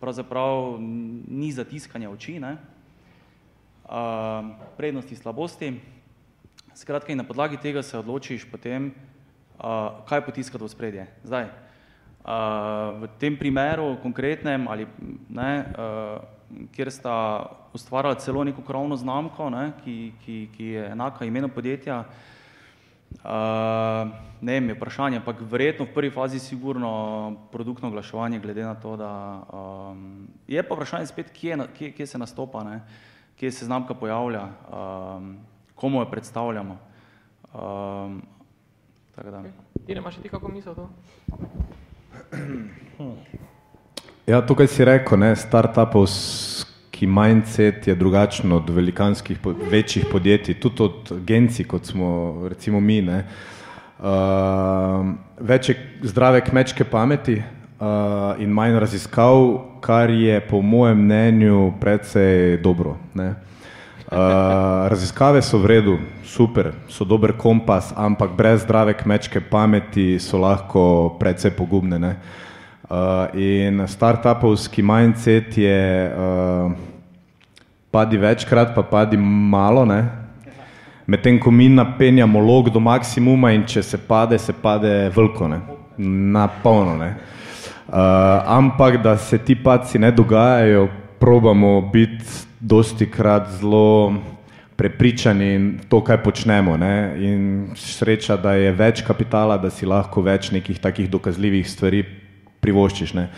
[0.00, 2.56] pravzaprav ni zatiskanja oči, ne,
[4.76, 5.80] prednosti, slabosti.
[6.74, 8.92] Skratka, in na podlagi tega se odločiš potem,
[9.58, 11.06] uh, kaj potiskati v spredje.
[11.26, 14.86] Zdaj, uh, v tem primeru konkretnem ali
[15.28, 16.22] ne, uh,
[16.72, 17.16] kjer sta
[17.74, 22.04] ustvarjala celo neko krovno znamko, ne, ki, ki, ki je enaka imenu podjetja.
[23.10, 24.06] Uh,
[24.40, 26.90] ne vem, je vprašanje, ampak verjetno v prvi fazi sigurno
[27.52, 29.12] produktno oglaševanje, glede na to, da
[29.50, 32.80] um, je pa vprašanje spet, kje, kje, kje se nastopa, ne,
[33.40, 35.36] kje se znamka pojavlja, um,
[35.74, 36.78] komu jo predstavljamo.
[37.54, 38.22] Um,
[39.16, 39.42] da.
[39.86, 40.90] Ti imaš ti kako misel to?
[44.26, 49.38] Ja, tukaj si rekel, ne, startupovski mindset je drugačen od velikanskih,
[49.70, 53.02] večjih podjetij, tudi od agencij, kot smo recimo mi.
[53.02, 53.24] Ne.
[53.98, 54.06] Uh,
[55.40, 57.42] več je zdrave kmečke pameti
[57.80, 62.96] uh, in manj raziskav, kar je po mojem mnenju predvsej dobro.
[63.14, 63.34] Ne.
[64.10, 64.16] Uh,
[64.90, 71.16] raziskave so v redu, super, so dober kompas, ampak brez zdrave kmečke pameti so lahko
[71.20, 71.98] predvsej pogubne.
[71.98, 72.16] Ne.
[72.90, 76.72] Uh, in startupovski mindset je uh,
[77.90, 79.86] padi večkrat, pa padi malo,
[81.06, 85.60] medtem ko mi napenjamo log do maksimuma in če se pade, se pade veliko, ne?
[86.32, 86.96] na polno.
[86.96, 87.08] Ne?
[87.08, 87.39] Uh,
[88.46, 92.24] ampak da se ti paci ne dogajajo, probamo biti
[92.60, 94.14] dosti krat zelo
[94.76, 96.76] prepričani in to, kaj počnemo.
[96.76, 97.14] Ne?
[97.18, 102.04] In sreča, da je več kapitala, da si lahko več nekih takih dokazljivih stvari
[102.60, 103.14] privoščiš.
[103.14, 103.28] Ne.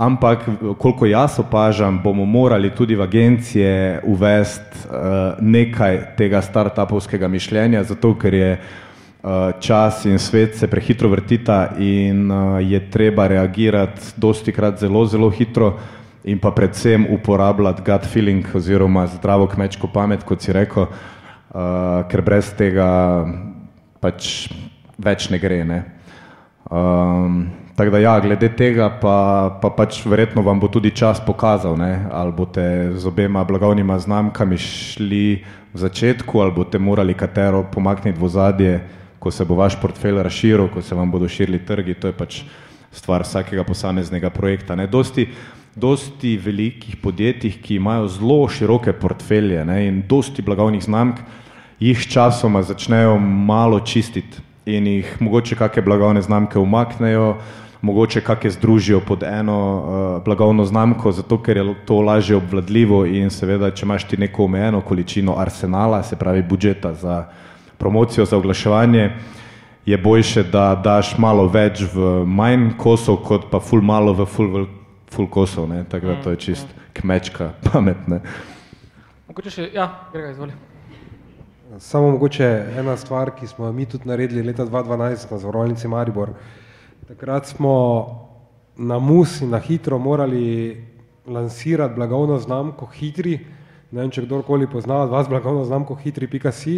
[0.00, 0.46] Ampak,
[0.80, 8.14] koliko jaz opažam, bomo morali tudi v agencije uvesti uh, nekaj tega startupovskega mišljenja, zato
[8.18, 8.89] ker je uh,
[9.60, 15.30] čas in svet se prehitro vrtita in uh, je treba reagirati dosti krat zelo, zelo
[15.30, 15.78] hitro
[16.24, 22.22] in pa predvsem uporabljati gut feeling oziroma zdravo kmečko pamet, kot si rekel, uh, ker
[22.22, 22.88] brez tega
[24.00, 24.48] pač
[24.98, 25.64] več ne gre.
[25.64, 25.82] Ne.
[26.70, 27.48] Um,
[27.80, 32.04] Tako da, ja, glede tega, pa, pa pač verjetno vam bo tudi čas pokazal, ne?
[32.12, 35.40] ali boste z obema blagovnima znamkami šli
[35.72, 38.74] v začetku, ali boste morali katero pomakniti v zadje,
[39.20, 41.94] ko se bo vaš portfelj razširil, ko se vam bodo širili trgi.
[42.00, 42.42] To je pač
[42.92, 44.74] stvar vsakega posameznega projekta.
[44.74, 44.88] Ne?
[44.90, 45.28] Dosti,
[45.76, 49.84] dosti velikih podjetij, ki imajo zelo široke portfelje ne?
[49.86, 51.20] in dosti blagovnih znamk,
[51.80, 57.36] jih časoma začnejo malo čistiti in jih mogoče kakšne blagovne znamke umaknejo
[57.82, 63.30] mogoče kakšne združijo pod eno uh, blagovno znamko, zato ker je to lažje obvladljivo in
[63.30, 67.24] seveda, če imaš ti neko omejeno količino arsenala, se pravi budžeta za
[67.80, 69.10] promocijo, za oglaševanje,
[69.86, 74.66] je boljše, da daš malo več v manj kosov, kot pa ful malo v ful,
[75.10, 75.84] ful kosov, ne?
[75.88, 78.20] tako da to je čist kmečka pametne.
[79.28, 80.54] Mogoče še, ja, Grega, izvoli.
[81.78, 82.46] Samo mogoče
[82.78, 86.34] ena stvar, ki smo mi tudi naredili leta 2012 na zavarovalnici Maribor,
[87.10, 88.06] Takrat smo
[88.76, 90.78] na mus in na hitro morali
[91.26, 93.32] lansirati blagovno znamko Hitri.
[93.90, 96.76] Ne vem, če kdorkoli pozna od vas blagovno znamko Hitri.si.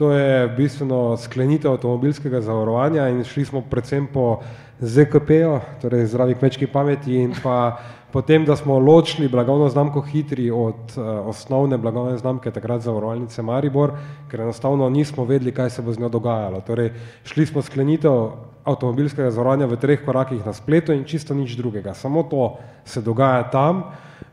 [0.00, 4.40] To je bistveno sklenitev avtomobilskega zavarovanja in šli smo predvsem po
[4.80, 7.76] ZKP-ju, torej zdravi kmečki pameti in pa
[8.12, 13.92] Potem, da smo ločili blagovno znamko Hitri od uh, osnovne blagovne znamke takrat zavarovalnice Maribor,
[14.30, 16.60] ker enostavno nismo vedeli, kaj se bo z njo dogajalo.
[16.66, 16.90] Torej,
[17.24, 18.32] šli smo sklenitev
[18.64, 21.94] avtomobilskega zavarovanja v treh korakih na spletu in čisto nič drugega.
[21.94, 23.84] Samo to se dogaja tam.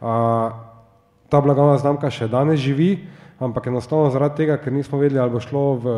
[0.01, 0.66] Uh,
[1.29, 3.07] ta blagovna znamka še danes živi,
[3.39, 5.95] ampak enostavno zaradi tega, ker nismo vedeli, ali bo šlo v,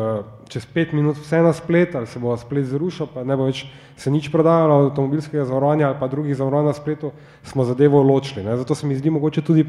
[0.52, 3.64] čez pet minut vse na splet, ali se bo splet zrušil, pa ne bo več
[3.96, 7.12] se nič prodajalo avtomobilskega zavarovanja ali pa drugih zavarovanj na spletu,
[7.42, 8.44] smo zadevo ločili.
[8.44, 8.58] Ne.
[8.60, 9.64] Zato se mi zdi mogoče tudi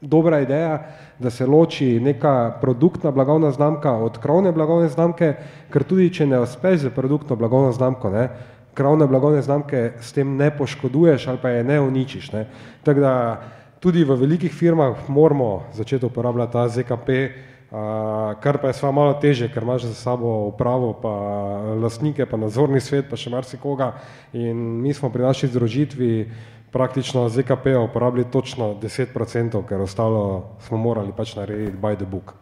[0.00, 0.78] dobra ideja,
[1.18, 5.34] da se loči neka produktna blagovna znamka od krovne blagovne znamke,
[5.72, 8.28] ker tudi če ne uspeš za produktno blagovno znamko, ne,
[8.76, 12.32] krovne blagovne znamke s tem ne poškoduješ ali pa je ne uničiš.
[12.32, 12.46] Ne.
[12.84, 13.14] Tako da
[13.80, 17.08] tudi v velikih firmah moramo začeti uporabljati ta ZKP,
[18.40, 21.12] kar pa je sva malo teže, ker imaš za sabo upravo, pa
[21.82, 23.92] lastnike, pa nadzorni svet, pa še marsikoga.
[24.32, 26.12] In mi smo pri naši združitvi
[26.72, 32.34] praktično ZKP uporabili točno 10%, ker ostalo smo morali pač narediti by the book.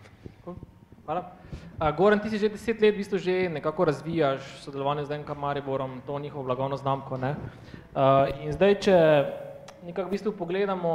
[1.04, 1.30] Hvala.
[1.96, 6.00] Goran, ti si že deset let v bistvu že nekako razvijaš sodelovanje z NK Mariborom,
[6.06, 7.16] to njihovo blagovno znamko.
[7.16, 7.34] Ne?
[8.40, 8.96] In zdaj, če
[9.84, 10.92] nekako v bistvu pogledamo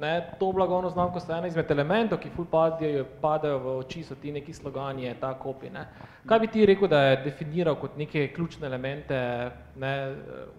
[0.00, 4.14] ne, to blagovno znamko sta ena izmed elementov, ki ful padejo, padejo v oči, so
[4.14, 5.70] ti neki slogani, je ta kopi.
[5.70, 5.86] Ne.
[6.28, 9.18] Kaj bi ti rekel, da je definiral kot neke ključne elemente
[9.76, 9.92] ne,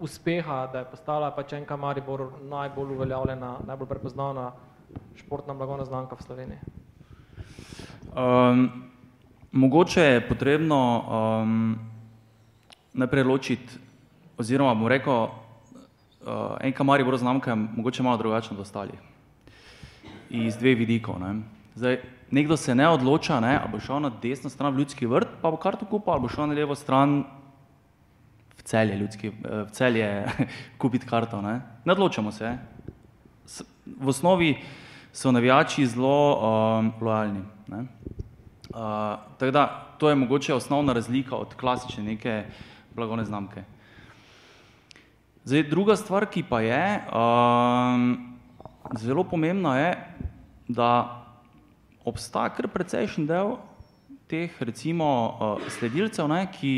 [0.00, 4.52] uspeha, da je postala pač enka Maribor najbolj uveljavljena, najbolj prepoznavna
[5.16, 6.58] športna blagovna znamka v Sloveniji?
[8.12, 8.66] Um,
[9.52, 11.78] mogoče je potrebno um,
[12.92, 13.78] najprej ločiti,
[14.38, 15.28] oziroma bom rekel,
[16.26, 18.98] uh, enka Maribor znamka je mogoče malo drugačna od ostalih.
[20.30, 21.20] Iz dveh vidikov.
[21.20, 21.34] Ne.
[21.74, 22.00] Zdaj,
[22.30, 25.50] nekdo se ne odloča, ne, ali bo šel na desno stran v ljudski vrt, pa
[25.50, 27.24] bo karto kupil, ali bo šel na levo stran
[28.56, 30.08] v celje, ljudski, v celje
[30.80, 31.42] kupiti karto.
[31.42, 31.60] Ne.
[31.84, 32.56] ne odločamo se.
[33.86, 34.56] V osnovi
[35.12, 37.42] so navijači zelo um, lojalni.
[37.68, 37.84] Ne.
[38.72, 39.66] Uh, da
[39.98, 42.44] to je mogoče osnovna razlika od klasične neke
[42.94, 43.62] blagovne znamke.
[45.44, 48.36] Zdaj, druga stvar, ki pa je, um,
[48.94, 49.88] zelo pomembna je,
[50.68, 50.90] da
[52.06, 53.56] obstaja kar precejšen del
[54.30, 56.74] teh recimo uh, sledilcev, ne, ki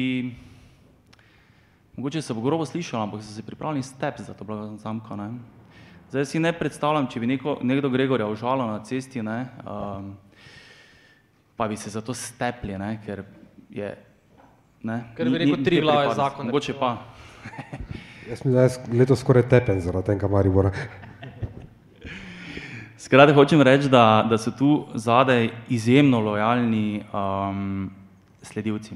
[1.96, 5.16] mogoče se bo grobo slišalo, ampak so se pripravljeni step za to blagovno znamko.
[5.16, 5.28] Ne.
[6.08, 10.08] Zdaj si ne predstavljam, če bi neko, nekdo Gregorja užalil na cesti, ne, um,
[11.56, 13.26] pa bi se zato stepli, ne, ker
[13.68, 13.92] je...
[14.84, 16.48] Ne, ker bi rekel, tri glave zakon.
[16.48, 16.96] Mogoče pa.
[18.28, 20.70] Jaz mislim, da je letos skoraj tepen zaradi tega Maribora.
[22.98, 27.90] Skratka, hočem reči, da, da so tu zadaj izjemno lojalni um,
[28.42, 28.94] sledilci.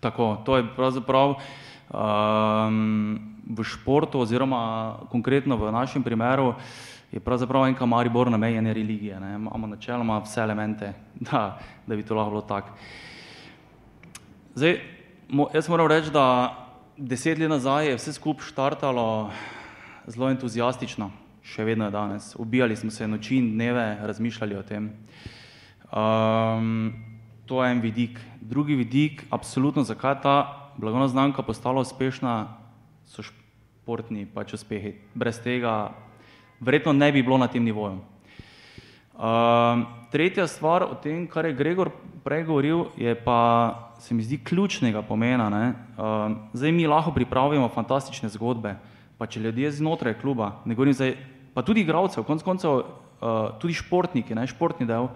[0.00, 3.20] Tako, to je pravzaprav um,
[3.56, 6.54] v športu oziroma konkretno v našem primeru
[7.12, 9.20] je pravzaprav enka Maribor na meji ene religije.
[9.20, 9.34] Ne?
[9.34, 12.68] Imamo načeloma vse elemente, da, da bi to lahko bilo tako.
[14.54, 14.80] Zdaj,
[15.28, 16.65] mo, jaz moram reči, da
[16.96, 19.30] deset let nazaj je vse skupaj štartalo
[20.06, 21.10] zelo entuzijastično
[21.46, 22.34] še vedno je danes.
[22.38, 24.90] Ubijali smo se noči in dneve, razmišljali o tem.
[25.92, 26.92] Um,
[27.46, 28.18] to je en vidik.
[28.40, 30.36] Drugi vidik, absolutno, zakaj ta
[30.76, 32.34] blagovna znamka postala uspešna,
[33.06, 34.96] so športni pač uspehi.
[35.14, 35.94] Brez tega
[36.60, 38.02] verjetno ne bi bilo na tem nivoju.
[39.16, 41.94] Um, tretja stvar o tem, kar je Gregor
[42.24, 45.48] prej govoril, je pa se mi zdi ključnega pomena.
[45.50, 45.72] Ne?
[45.96, 48.76] Um, zdaj mi lahko pripravimo fantastične zgodbe,
[49.18, 51.16] pa če ljudje znotraj kluba, ne govorim zdaj
[51.56, 52.84] pa tudi igravcev, konc koncev uh,
[53.60, 55.08] tudi športniki, ne, športni del,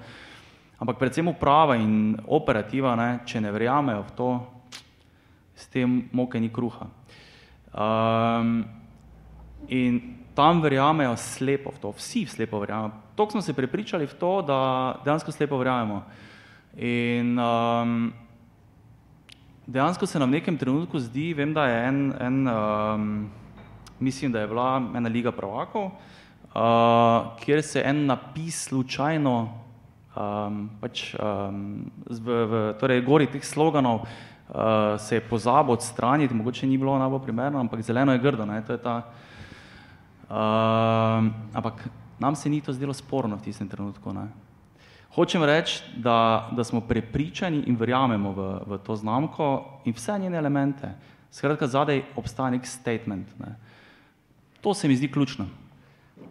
[0.80, 4.30] ampak predvsem uprava in operativa, ne, če ne verjamejo v to,
[5.60, 6.88] s tem moke ni kruha.
[7.76, 8.64] Um,
[9.68, 10.00] in
[10.34, 12.96] tam verjamejo slepo v to, vsi slepo verjamejo.
[13.20, 14.60] Tok smo se prepričali v to, da
[15.04, 16.00] dejansko slepo verjamemo.
[16.80, 18.12] In um,
[19.70, 23.30] dejansko se nam v nekem trenutku zdi, vem, da je en, en um,
[24.00, 25.92] mislim, da je bila ena liga prvakov, uh,
[27.40, 29.36] kjer se en napis slučajno,
[30.16, 36.66] um, pač, um, v, v, torej gori teh sloganov, uh, se je pozabil odstraniti, mogoče
[36.66, 38.46] ni bilo najbolj primerno, ampak zeleno je grdo.
[38.46, 38.96] Ne, to je ta,
[40.26, 41.86] uh, ampak
[42.18, 44.12] nam se ni to zdelo sporno v tistem trenutku.
[44.12, 44.49] Ne.
[45.20, 49.48] Hočem reči, da, da smo prepričani in verjamemo v, v to znamko
[49.84, 50.94] in vse njene elemente.
[51.30, 53.28] Skratka, zadaj obstaja nek statement.
[53.38, 53.52] Ne.
[54.64, 55.44] To se mi zdi ključno.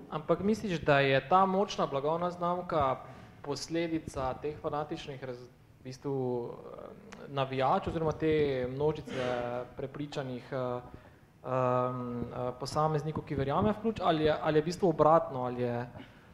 [0.09, 2.97] Ampak misliš, da je ta močna blagovna znamka
[3.45, 6.91] posledica teh fanatičnih raz, v bistvu, eh,
[7.27, 9.29] navijač oziroma te množice
[9.77, 12.25] prepričanih um,
[12.59, 15.85] posameznikov, ki verjame v ključ, ali je, ali je v bistvu obratno, ali je,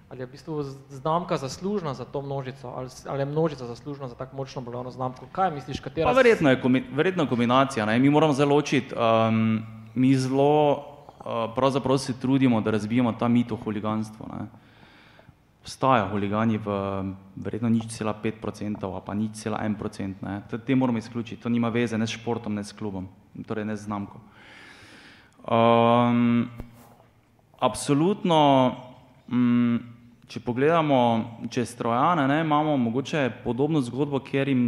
[0.10, 4.16] ali je v bistvu znamka zaslužna za to množico, ali, ali je množica zaslužna za
[4.16, 5.26] tako močno blagovno znamko?
[5.32, 6.08] Kaj misliš, katera?
[6.08, 7.86] Pa verjetno je komi, verjetno kombinacija.
[7.86, 7.99] Ne?
[7.99, 9.62] Mi moramo zelo ločiti, um,
[9.95, 10.95] mi zelo
[11.26, 14.26] Eh, pravzaprav se trudimo, da razvijamo ta mit o huliganstvu.
[14.30, 14.45] Ne.
[15.64, 16.68] Vstaja huligani v
[17.36, 20.22] verjetno nič cela pet procentov, pa nič cela en procent.
[20.22, 20.43] Ne.
[20.66, 23.08] Te moramo izključiti, to nima veze ne s športom, ne s klubom,
[23.47, 24.22] torej ne z znamko.
[25.49, 26.49] Um,
[27.60, 28.76] absolutno,
[29.28, 29.82] um,
[30.28, 30.98] če pogledamo
[31.50, 34.66] čez strojane, ne, imamo mogoče podobno zgodbo, kjer jim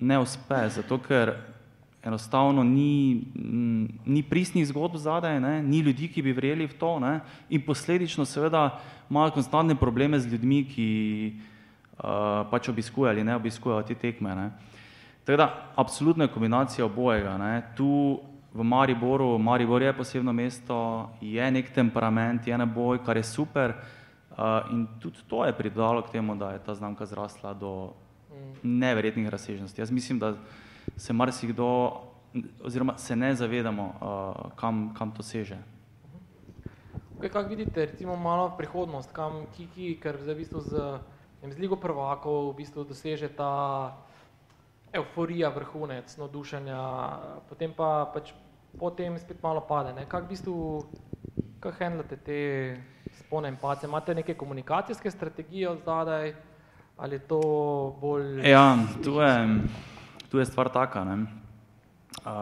[0.00, 1.34] ne uspe, zato ker
[2.06, 3.22] enostavno ni,
[4.06, 5.62] ni pristnih zgodb zadaj, ne?
[5.62, 7.18] ni ljudi, ki bi verjeli v to ne?
[7.50, 8.78] in posledično seveda
[9.10, 10.88] imajo konstantne probleme z ljudmi, ki
[11.34, 14.34] uh, pač obiskujejo ali ne obiskujejo te tekme.
[14.34, 14.46] Ne?
[15.26, 17.34] Tako da, absolutna je kombinacija obojega.
[17.38, 17.62] Ne?
[17.76, 18.20] Tu
[18.54, 23.74] v Mariboru, Maribor je posebno mesto, je nek temperament, je neboj, kar je super
[24.70, 27.92] in tudi to je pridalo k temu, da je ta znamka zrasla do
[28.62, 29.80] neverjetnih razsežnosti.
[29.80, 30.34] Jaz mislim, da
[30.96, 31.92] se marsikdo,
[32.64, 35.58] oziroma se ne zavedamo, uh, kam, kam to seže.
[37.20, 40.98] Kaj, kako vidite, recimo malo prihodnost, kam Kiki, ker zdaj v bistvu z,
[41.42, 43.96] vem, z Ligo prvakov v bistvu doseže ta
[44.92, 46.80] euforija vrhunec, navdušenja,
[47.48, 48.34] potem pa pač
[48.78, 49.96] potem spet malo pade.
[49.96, 50.04] Ne?
[50.04, 50.56] Kako v bistvu,
[51.60, 52.40] kako handlate te
[53.36, 53.86] spone in pace?
[53.86, 56.34] Imate neke komunikacijske strategije od zadaj
[56.96, 57.40] ali to
[58.00, 58.48] bolj...
[58.48, 59.60] Ja, tu je,
[60.30, 61.12] tu je stvar taka, ne?
[61.12, 62.32] Uh,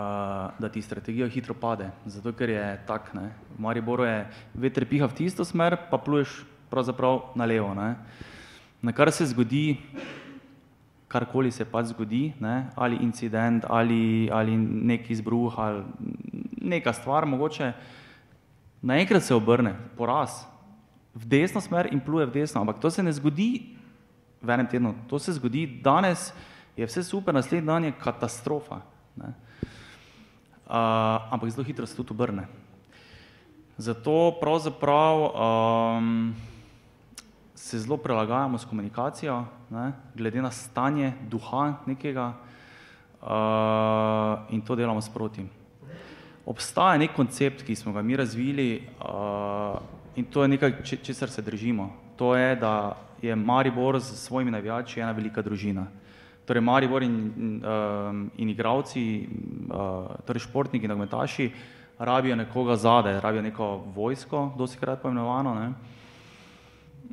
[0.58, 3.32] da ti strategija hitro pade, zato ker je tak, ne.
[3.56, 7.96] V Mariboru je veter piha v tisto smer, pa pluješ pravzaprav na levo, ne.
[8.82, 9.76] Na kar se zgodi,
[11.08, 15.82] karkoli se pač zgodi, ne, ali incident, ali, ali neki izbruh, ali
[16.62, 17.72] neka stvar mogoče,
[18.82, 20.44] naenkrat se obrne, poraz,
[21.14, 23.76] v desno smer in pluje v desno, ampak to se ne zgodi
[24.42, 26.34] v enem tednu, to se zgodi danes,
[26.76, 28.82] je vse super, naslednji dan je katastrofa.
[29.16, 29.30] Ne.
[30.66, 32.48] Uh, ampak zelo hitro se tudi obrne.
[33.78, 36.34] Zato pravzaprav um,
[37.54, 42.34] se zelo prilagajamo s komunikacijo, ne, glede na stanje duha nekega
[43.22, 45.46] uh, in to delamo sproti.
[46.46, 49.78] Obstaja nek koncept, ki smo ga mi razvili uh,
[50.16, 51.92] in to je nekaj, česar se držimo.
[52.16, 55.86] To je, da je Maribor z svojimi navijači ena velika družina.
[56.44, 59.28] Torej Maribor in, in, um, in igravci,
[59.68, 61.50] uh, torej športniki, nogometaši,
[61.98, 65.54] rabijo nekoga zade, rabijo neko vojsko, dosti krat poimenovano.
[65.54, 65.72] Ne?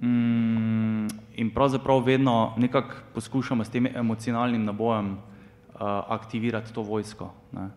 [0.02, 7.32] Mm, in pravzaprav vedno nekako poskušamo s tem emocionalnim nabojem uh, aktivirati to vojsko.
[7.52, 7.70] Ne?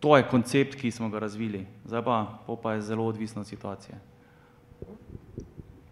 [0.00, 4.09] To je koncept, ki smo ga razvili, zdaj pa, pa je zelo odvisno od situacije.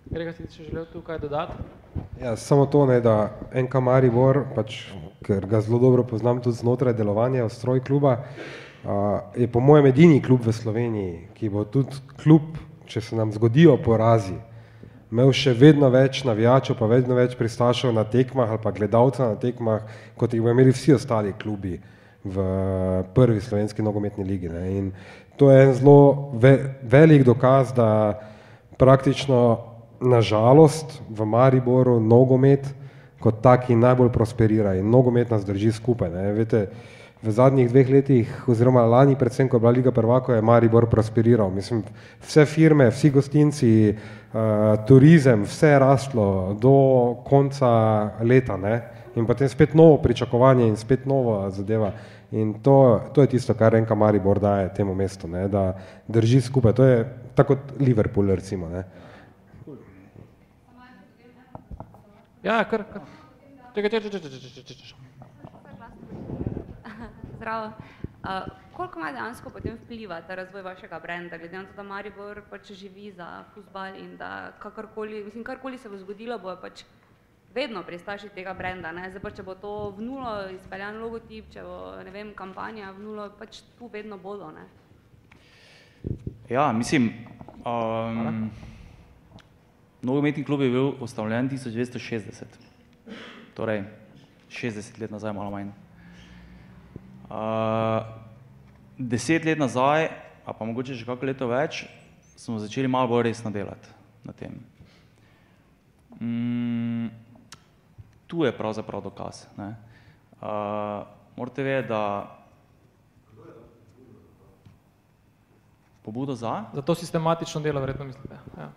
[0.09, 1.53] Grega, si še želel tukaj dodati?
[2.17, 4.79] Ja, samo to, ne, da NK Maribor, pač,
[5.27, 9.91] ker ga zelo dobro poznam tudi znotraj delovanja v stroj kluba, uh, je po mojem
[9.91, 12.57] edini klub v Sloveniji, ki bo tudi klub,
[12.89, 14.39] če se nam zgodijo porazi,
[15.13, 19.37] imel še vedno več navijačev, pa vedno več pristašev na tekmah ali pa gledalcev na
[19.41, 19.85] tekmah,
[20.17, 21.77] kot jih bodo imeli vsi ostali klubi
[22.25, 22.51] v
[23.13, 24.49] prvi slovenski nogometni ligi.
[24.53, 24.65] Ne.
[24.73, 24.93] In
[25.37, 28.17] to je en zelo ve, velik dokaz, da
[28.81, 29.69] praktično
[30.01, 32.67] nažalost v Mariboru nogomet
[33.19, 36.11] kot taki najbolj prosperira in nogomet nas drži skupaj.
[36.11, 36.33] Ne.
[36.33, 36.69] Vete,
[37.23, 41.51] v zadnjih dveh letih, oziroma lani, predvsem, ko je bila Liga prvako, je Maribor prosperiral.
[41.51, 41.83] Mislim,
[42.23, 47.71] vse firme, vsi gostinci, uh, turizem, vse je rastlo do konca
[48.23, 48.57] leta.
[48.57, 48.83] Ne.
[49.19, 51.91] In potem spet novo pričakovanje in spet nova zadeva.
[52.31, 55.73] In to, to je tisto, kar enka Maribor daje temu mestu, ne, da
[56.07, 56.73] drži skupaj.
[56.73, 58.69] To je tako kot Liverpool, recimo.
[58.69, 58.85] Ne.
[62.43, 63.03] Ja, kar, kar.
[63.75, 65.09] Čekaj, čekaj, čekaj, čekaj, čekaj, čekaj.
[67.37, 67.67] Zdravo.
[67.67, 72.43] Uh, koliko ima dejansko potem vpliva ta razvoj vašega brenda, glede na to, da Maribor
[72.51, 76.85] pač živi za futbal in da kakorkoli, mislim, karkoli se bo zgodilo, bo pač
[77.55, 79.11] vedno pristaši tega brenda, ne?
[79.11, 83.03] Zdaj pa, če bo to v nulo izpeljan logotip, če bo, ne vem, kampanja v
[83.03, 84.67] nulo, pač tu vedno bodo, ne?
[86.51, 87.11] Ja, mislim,
[87.67, 88.51] um,
[90.03, 92.45] Nogometni klub je bil ustanovljen 1960,
[93.55, 93.83] torej
[94.51, 95.73] 60 let nazaj, malo manj.
[97.29, 98.07] Uh,
[98.99, 100.09] deset let nazaj,
[100.47, 101.85] a pa mogoče že kako leto več,
[102.39, 103.91] smo začeli malo bolj resno delati
[104.25, 104.55] na tem.
[106.21, 107.11] Mm,
[108.27, 109.47] tu je pravzaprav dokaz.
[109.59, 109.75] Ne.
[110.39, 111.05] Uh,
[111.37, 112.39] morate vedeti, da
[116.03, 116.71] pobudo za?
[116.73, 118.39] Za to sistematično delo, verjetno mislite.
[118.57, 118.71] Ja.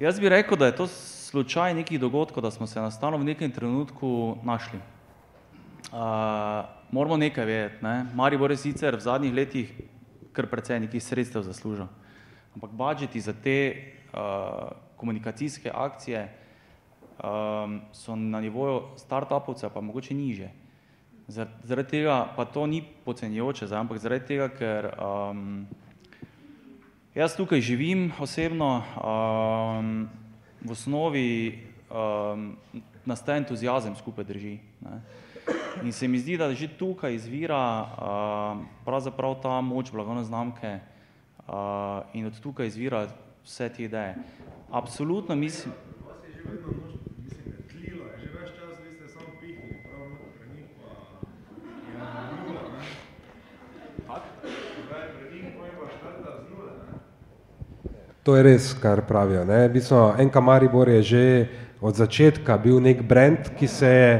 [0.00, 3.50] Jaz bi rekel, da je to slučaj nekih dogodkov, da smo se enostavno v nekem
[3.50, 4.78] trenutku našli.
[5.92, 5.98] Uh,
[6.90, 8.06] moramo nekaj vedeti, ne?
[8.14, 9.74] Maribor je sicer v zadnjih letih
[10.32, 11.84] kar precej nekih sredstev zaslužil,
[12.54, 16.22] ampak budžeti za te uh, komunikacijske akcije
[17.20, 20.48] um, so na nivoju start-upovcev pa mogoče niže.
[21.28, 25.66] Zaradi tega pa to ni pocenjujoče, ampak zaradi tega, ker um,
[27.20, 30.08] Jaz tukaj živim osebno, um,
[30.64, 31.58] v osnovi
[31.92, 32.56] um,
[33.04, 34.54] nas ta entuzijazem skupaj drži.
[34.80, 35.02] Ne.
[35.84, 42.08] In se mi zdi, da že tukaj izvira uh, pravzaprav ta moč blagovne znamke uh,
[42.16, 43.04] in od tukaj izvira
[43.44, 44.16] vse te ideje.
[44.70, 45.74] Absolutno mislim.
[58.30, 59.42] To je res, kar pravijo.
[59.42, 59.64] Ne?
[59.68, 61.22] Bistvo, NK Maribor je že
[61.82, 64.10] od začetka bil nek brand, ki se je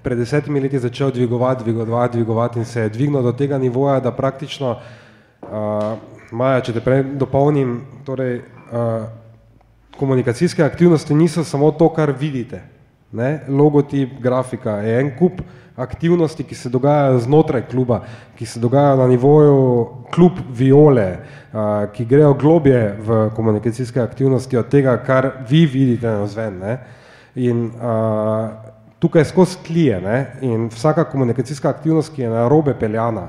[0.00, 4.16] pred desetimi leti začel dvigovati, dvigovati, dvigovati in se je dvignil do tega nivoja, da
[4.16, 4.80] praktično,
[5.44, 5.92] uh,
[6.32, 9.04] Maja, če te prej dopolnim, torej uh,
[9.98, 12.62] komunikacijske aktivnosti niso samo to, kar vidite.
[13.12, 13.44] Ne?
[13.48, 15.44] Logotip, grafika je en kup
[15.76, 18.06] aktivnosti, ki se dogajajo znotraj kluba,
[18.40, 19.60] ki se dogajajo na nivoju
[20.08, 21.39] klub viole, uh,
[21.92, 26.60] ki grejo globje v komunikacijske aktivnosti od tega, kar vi vidite na zven.
[27.34, 28.50] In uh,
[28.98, 30.26] tukaj skozi tlije ne?
[30.40, 33.28] in vsaka komunikacijska aktivnost, ki je na robe peljana,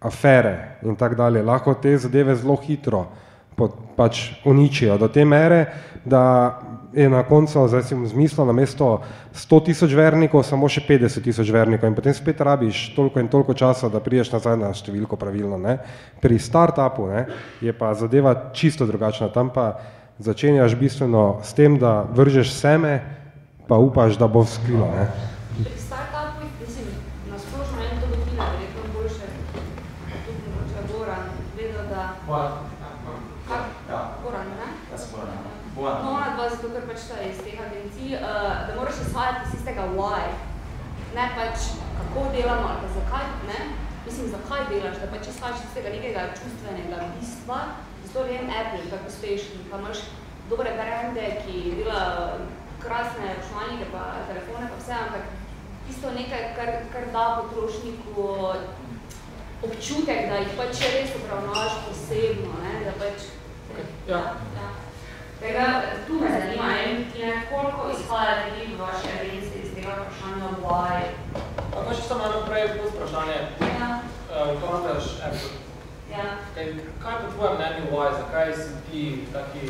[0.00, 3.06] afere in tako dalje, lahko te zadeve zelo hitro
[3.56, 5.64] pod, pač uničijo do te mere,
[6.04, 6.60] da
[6.98, 9.02] je na koncu, zdaj si zmislo, na mesto
[9.34, 13.54] 100 tisoč vernikov, samo še 50 tisoč vernikov in potem spet rabiš toliko in toliko
[13.54, 15.58] časa, da priješ nazaj na številko pravilno.
[15.62, 15.78] Ne.
[16.18, 17.28] Pri startupu ne,
[17.62, 19.78] je pa zadeva čisto drugačna, tam pa
[20.18, 22.98] začenjaš bistveno s tem, da vržeš seme,
[23.70, 24.90] pa upaš, da bo vzklilo.
[25.54, 26.90] Pri startupu, mislim,
[27.30, 29.30] na splošno en to dotina, verjetno boljše,
[30.26, 32.10] tudi mogoče Goran, vedel, da...
[33.46, 33.64] Kak?
[34.24, 34.68] Goran, ne?
[35.78, 39.52] No, ona dva, zato ker pač sta iz teh agencij, uh, da moraš izhajati iz
[39.52, 40.22] tistega why,
[41.14, 41.58] ne pač
[41.98, 43.60] kako delamo ali pa zakaj, ne?
[44.06, 47.58] Mislim, zakaj delaš, da pač izhajaš iz tega nekega čustvenega bistva,
[48.04, 49.98] zato vem Apple, kako uspešni, pa imaš
[50.50, 52.46] dobre brende, ki delajo
[52.82, 55.24] krasne računalnike pa telefone pa vse, ampak
[55.88, 58.28] tisto nekaj, kar, kar da potrošniku
[59.66, 62.84] občutek, da jih pač res obravnavaš posebno, ne?
[62.86, 63.30] da pač...
[64.08, 64.22] Ja.
[64.60, 64.67] ja.
[65.40, 66.66] Tega, tu me zanima,
[67.18, 71.02] ne, koliko izhaja ljudi v vaše agencije iz tega vprašanja why?
[71.72, 73.38] Pa še samo eno prej pod vprašanje.
[73.60, 73.88] Ja.
[74.34, 75.52] Uh, to napraviš Apple.
[76.10, 76.24] Ja.
[76.54, 76.66] Kaj,
[77.02, 78.08] kaj po tvojem mnenju why?
[78.18, 79.62] Zakaj si ti taki...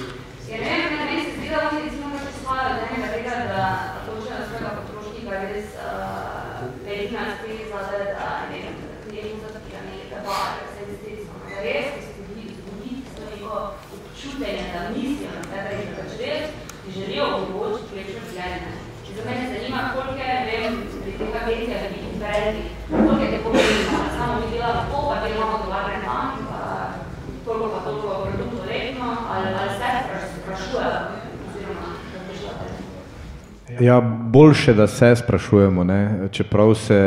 [0.50, 3.64] Ja, ne, ne, ne, se zdi, da oni recimo pač izhajajo od enega tega, da
[4.06, 8.78] hočejo svojega potrošnika res uh, vedina steza, da, da ne vem,
[9.12, 12.94] ne vem, za tapiranje, da bar, da se estetsko, da res, ki se zgodi, zgodi,
[13.12, 13.60] so neko
[13.98, 16.44] občutenje, da mislijo na tebe in da pač res
[16.82, 16.88] ti
[17.18, 18.70] želijo omogočiti lepše življenje.
[19.08, 23.22] In za mene zanima, koliko je, vem, pri teh agencijah, da bi jih izbereli, koliko
[23.22, 26.60] je te pomembno, da samo mi delamo to, pa delamo dolarne manj, pa
[27.44, 29.88] toliko pa toliko produktov letno, ali, ali se
[30.50, 31.16] razmišljate.
[33.80, 34.00] Ja,
[34.34, 36.28] boljše, da se sprašujemo, ne?
[36.30, 37.00] čeprav se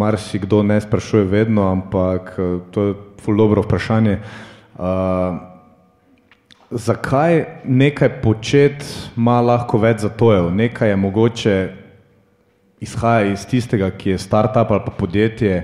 [0.00, 4.18] marsikdo ne sprašuje vedno, ampak eh, to je ful dobro vprašanje.
[4.78, 4.84] Uh,
[6.74, 8.84] zakaj nekaj počet
[9.16, 10.50] ima lahko več zatojev?
[10.54, 11.56] Nekaj je mogoče
[12.82, 15.54] izhaja iz tistega, ki je startup ali pa podjetje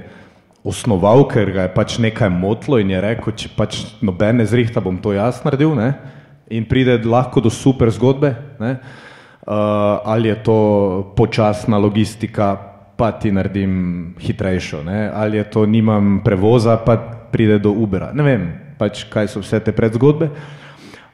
[0.64, 4.98] osnoval, ker ga je pač nekaj motlo in je rekel, če pač nobene zrihta bom
[5.00, 5.92] to jaz naredil ne?
[6.50, 8.34] in pride lahko do super zgodbe.
[8.58, 8.72] Ne?
[9.46, 10.58] Uh, ali je to
[11.16, 12.56] počasna logistika,
[12.98, 15.11] pa ti naredim hitrejšo, ne?
[15.14, 16.96] ali je to nimam prevoza, pa
[17.30, 18.11] pride do Ubera.
[18.12, 18.48] Ne vem,
[18.78, 20.30] pač kaj so vse te predzgodbe.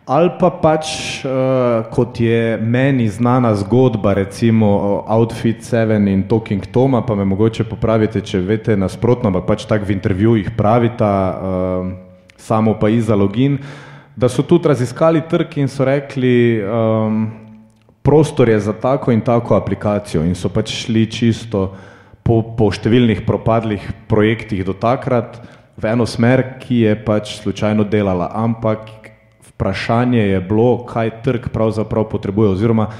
[0.06, 0.86] Ali pa pač,
[1.26, 7.64] uh, kot je meni znana zgodba, recimo Outfit 7 in Talking Toma, pa me mogoče
[7.66, 11.88] popravite, če veste nasprotno, ampak pač tako v intervjujih pravita, uh,
[12.38, 13.58] samo pa iza login,
[14.14, 17.26] da so tudi raziskali trg in so rekli, um,
[18.06, 21.72] prostor je za tako in tako aplikacijo in so pač šli čisto
[22.22, 25.42] po, po številnih propadlih projektih do takrat
[25.74, 29.05] v eno smer, ki je pač slučajno delala, ampak
[29.56, 32.90] vprašanje je bilo, kaj trg pravzaprav potrebuje oziroma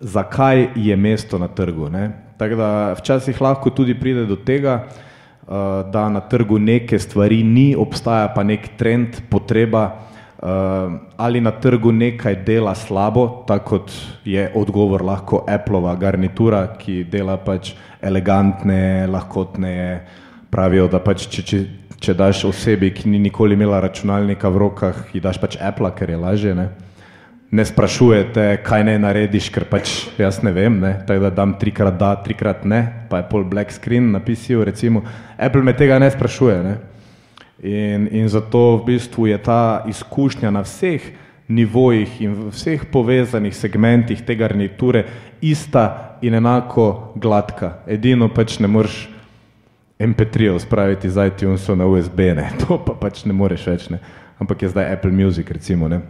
[0.00, 1.88] zakaj je mesto na trgu.
[1.90, 2.10] Ne?
[2.38, 7.74] Tako da včasih lahko tudi pride do tega, uh, da na trgu neke stvari ni,
[7.76, 9.90] obstaja pa nek trend, potreba,
[10.38, 10.46] uh,
[11.16, 13.92] ali na trgu nekaj dela slabo, tako kot
[14.24, 20.06] je odgovor lahko Appleova garnitura, ki dela pač elegantne, lahkotne,
[20.50, 21.64] pravijo, da pač če, če,
[22.00, 26.10] če daš osebi, ki ni nikoli imela računalnika v rokah, ji daš pač Apple, ker
[26.10, 26.54] je lažje.
[26.54, 26.68] Ne,
[27.50, 30.94] ne sprašujete, kaj ne narediš, ker pač jaz ne vem, ne?
[31.08, 35.02] tako da dam trikrat da, trikrat ne, pa je pol black screen na PC-ju, recimo.
[35.38, 36.58] Apple me tega ne sprašuje.
[36.64, 36.76] Ne?
[37.58, 41.02] In, in zato v bistvu je ta izkušnja na vseh
[41.48, 45.06] nivojih in v vseh povezanih segmentih te garniture
[45.40, 47.80] ista in enako gladka.
[47.88, 49.08] Edino pač ne moreš
[49.98, 52.50] MP3 spraviti z iTunesov na USB, ne.
[52.62, 53.98] to pa pač ne moreš več, ne.
[54.38, 55.88] ampak je zdaj Apple Music recimo.
[55.90, 56.00] Ne.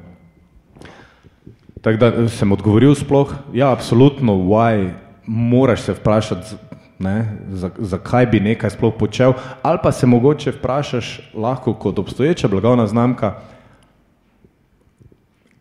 [1.80, 4.92] Tako da sem odgovoril sploh, ja, absolutno, why,
[5.24, 6.58] moraš se vprašati,
[6.98, 7.38] ne,
[7.78, 9.32] zakaj za bi nekaj sploh počel,
[9.62, 13.34] ali pa se mogoče vprašaš lahko kot obstoječa blagovna znamka,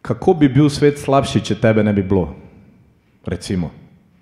[0.02, 2.34] kako bi bil svet slabši, če tebe ne bi bilo,
[3.26, 3.70] recimo.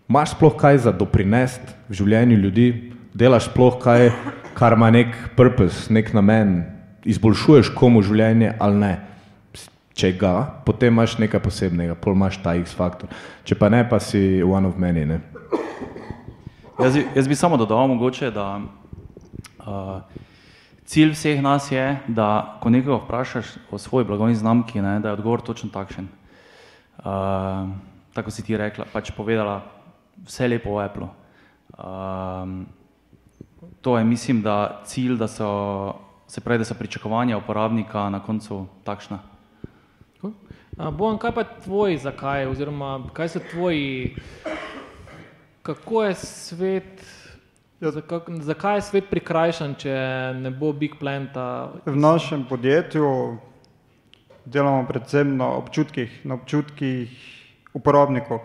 [0.10, 2.68] Imaš sploh kaj za doprinest v življenju ljudi,
[3.16, 4.10] delaš sploh kaj,
[4.58, 6.58] kar ima nek purpose, nek namen,
[7.08, 8.94] izboljšuješ komu življenje ali ne.
[9.96, 10.34] Če ga,
[10.68, 13.08] potem imaš nekaj posebnega, pol imaš ta X faktor.
[13.48, 15.06] Če pa ne, pa si one of many.
[15.08, 15.22] Ne?
[16.76, 20.04] Jaz, jaz bi samo dodal mogoče, da uh,
[20.84, 25.22] cilj vseh nas je, da ko nekoga vprašaš o svoji blagovni znamki, ne, da je
[25.22, 26.12] odgovor točno takšen.
[27.00, 27.72] Uh,
[28.12, 29.62] tako si ti rekla, pač povedala
[30.28, 31.08] vse lepo o Apple.
[31.80, 32.66] Um,
[33.86, 35.94] to je, mislim, da cilj, da so,
[36.28, 39.20] se pravi, da so pričakovanja uporabnika na koncu takšna.
[40.78, 44.16] A, Bojan, kaj pa tvoj, zakaj, oziroma kaj so tvoji,
[45.62, 47.06] kako je svet,
[47.80, 49.94] zakak, zakaj je svet prikrajšan, če
[50.40, 51.70] ne bo Big Planta?
[51.86, 53.38] V našem podjetju
[54.46, 57.14] delamo predvsem na občutkih, na občutkih
[57.78, 58.42] uporabnikov.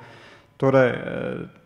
[0.61, 1.59] Torej, eh,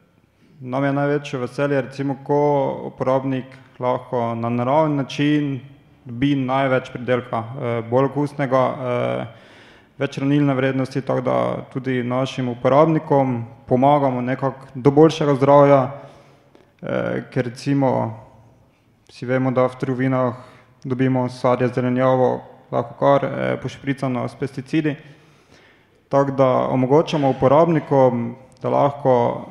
[0.61, 2.41] nam je največje veselje, recimo, ko
[2.87, 3.45] uporabnik
[3.79, 5.61] lahko na naraven način
[6.05, 9.27] dobi največ pridelka, eh, bolj okusnega, eh,
[9.99, 11.37] več hranilne vrednosti, tako da
[11.73, 15.91] tudi našim uporabnikom pomagamo nekako do boljšega zdravja,
[16.83, 18.21] eh, ker recimo
[19.09, 20.35] Vsi vemo, da v trgovinah
[20.85, 22.41] dobimo sadje, zelenjavo,
[22.73, 23.29] lahko kar
[23.63, 24.97] pošpricano s pesticidi.
[26.09, 29.45] Tako da omogočamo uporabnikom, da lahko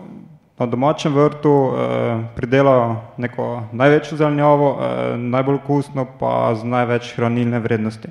[0.63, 7.59] na domačem vrtu eh, pridelajo neko največjo zelenjavo, eh, najbolj okusno pa z največ hranilne
[7.59, 8.07] vrednosti.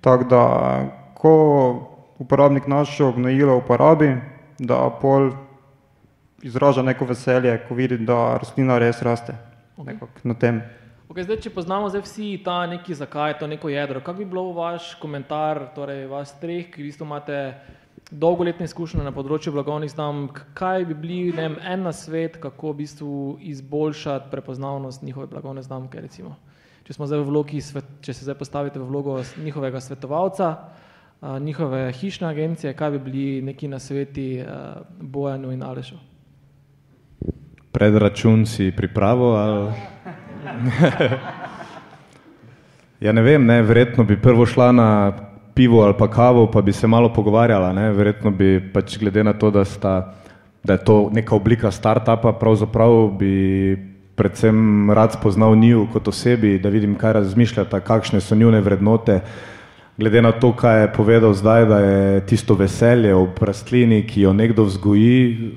[0.00, 0.42] Tako da,
[1.14, 1.32] ko
[2.18, 4.16] uporabnik našo gnojilo uporabi,
[4.58, 5.30] da pol
[6.42, 9.34] izraža neko veselje, ko vidi, da rastlina res raste.
[9.80, 10.60] Nekako na tem.
[11.08, 14.52] Okay, zdaj, če poznamo zdaj vsi ta neki zakaj, to neko jedro, kak bi bil
[14.54, 17.38] vaš komentar, torej vas treh, ki v bistvu imate
[18.10, 22.82] dolgoletne izkušnje na področju blagovnih znamk, kaj bi bili vem, en na svet, kako v
[22.82, 23.16] bistvu
[23.52, 26.34] izboljšati prepoznavnost njihove blagovne znamke, recimo.
[26.84, 27.62] Če, smo zdaj v vlogi,
[28.02, 30.54] če se zdaj postavite v vlogo njihovega svetovalca,
[31.40, 36.00] njihove hišne agencije, kaj bi bili neki nasveti uh, Bojanu in Alešu?
[37.70, 39.72] Predračun si pripravo ali...
[43.06, 45.12] ja ne vem, ne, verjetno bi prvo šla na
[45.54, 49.32] pivo ali pa kavo, pa bi se malo pogovarjala, ne, verjetno bi pač glede na
[49.32, 50.14] to, da, sta,
[50.64, 53.76] da je to neka oblika startupa, pravzaprav bi
[54.14, 59.20] predvsem rad spoznal njiju kot osebi, da vidim, kaj razmišljata, kakšne so njune vrednote,
[59.96, 64.32] glede na to, kaj je povedal zdaj, da je tisto veselje ob rastlini, ki jo
[64.32, 65.52] nekdo vzgoji,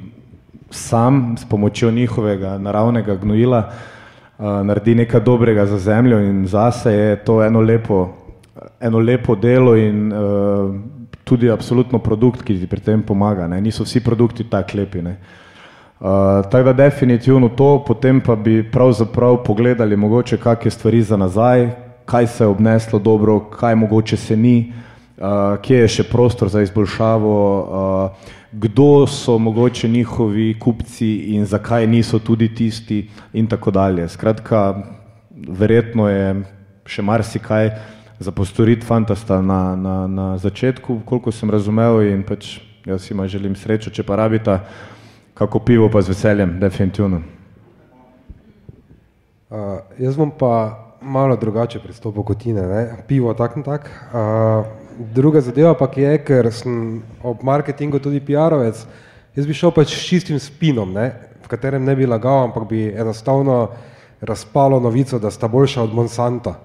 [0.72, 7.16] sam s pomočjo njihovega naravnega gnojila uh, naredi nekaj dobrega za zemljo in zase je
[7.16, 8.10] to eno lepo,
[8.80, 10.76] eno lepo delo in uh,
[11.24, 13.47] tudi absolutno produkt, ki ti pri tem pomaga.
[13.47, 13.61] Ne?
[13.61, 15.01] Niso vsi produkti tako lepi.
[15.01, 15.18] Ne?
[16.03, 21.70] Uh, tako da definitivno to, potem pa bi pravzaprav pogledali mogoče kakšne stvari za nazaj,
[22.05, 24.74] kaj se je obneslo dobro, kaj mogoče se ni,
[25.18, 31.88] uh, kje je še prostor za izboljšavo, uh, kdo so mogoče njihovi kupci in zakaj
[31.88, 34.09] niso tudi tisti in tako dalje.
[34.09, 34.84] Skratka,
[35.47, 36.43] verjetno je
[36.86, 37.72] še marsikaj
[38.24, 43.56] za postoriti fantasta na, na, na začetku, koliko sem razumel in pač jaz ima želim
[43.56, 44.60] srečo, če pa rabita,
[45.34, 47.22] kako pivo pa z veseljem, definitivno.
[49.50, 53.04] Uh, jaz bom pa malo drugače pristopil kot ti, ne?
[53.08, 53.90] pivo tak in tak.
[54.12, 54.66] Uh,
[55.14, 58.86] druga zadeva pa je, ker sem ob marketingu tudi PR-ovec,
[59.36, 61.12] jaz bi šel pač s čistim spinom, ne?
[61.44, 63.68] v katerem ne bi lagal, ampak bi enostavno
[64.24, 66.56] razpalo novico, da sta boljša od Monsanta.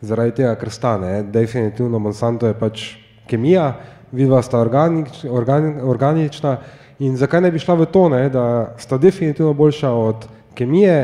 [0.00, 1.22] Zaradi tega, ker sta, ne?
[1.22, 2.88] definitivno Monsanto je pač
[3.26, 3.70] kemija,
[4.12, 6.58] vidva sta organič, organi, organična
[6.98, 8.28] in zakaj ne bi šla v to, ne?
[8.28, 10.98] da sta definitivno boljša od kemije,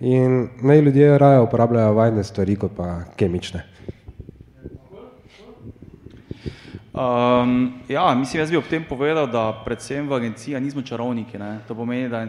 [0.00, 3.64] in naj ljudje raje uporabljajo vajne stvari, kot pa kemične.
[6.96, 11.38] Um, ja, mislim, jaz bi ob tem povedal, da predvsem v agenciji nismo čarovniki.
[11.38, 11.58] Ne?
[11.68, 12.26] To pomeni, da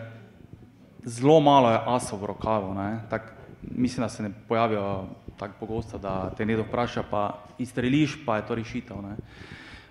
[1.03, 2.73] zelo malo je asov v rokavu.
[2.73, 2.99] ne.
[3.09, 5.05] Tak, mislim, da se ne pojavijo
[5.37, 9.01] tako pogosto, da te nekdo vpraša, pa izstreliš, pa je to rešitev.
[9.01, 9.15] Ne?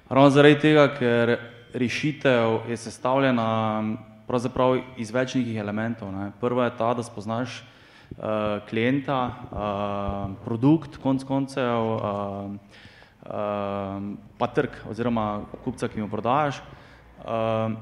[0.08, 1.36] Ravno zaradi tega, ker
[1.74, 3.46] rešitev je sestavljena
[4.26, 6.10] pravzaprav iz več nekih elementov.
[6.14, 6.30] Ne.
[6.40, 12.54] Prva je ta, da spoznaš uh, klienta, uh, produkt, konc koncev, uh,
[13.26, 16.58] uh, pa trg oziroma kupca, ki mu prodajaš.
[17.22, 17.78] Uh,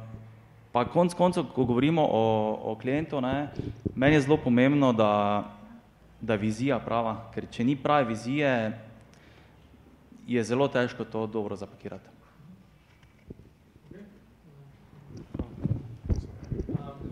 [0.75, 2.25] pa konc koncev, ko govorimo o,
[2.73, 3.49] o klientu, ne,
[3.95, 5.13] meni je zelo pomembno, da,
[6.25, 8.51] da je vizija prava, ker če ni prave vizije,
[10.27, 12.09] je zelo težko to dobro zapakirati.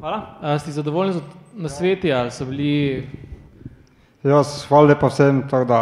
[0.01, 0.23] Hvala.
[0.41, 1.21] A, ste zadovoljni z
[1.55, 3.07] nasveti ali so bili
[4.23, 5.81] Jaz, hvala lepa vsem, tako da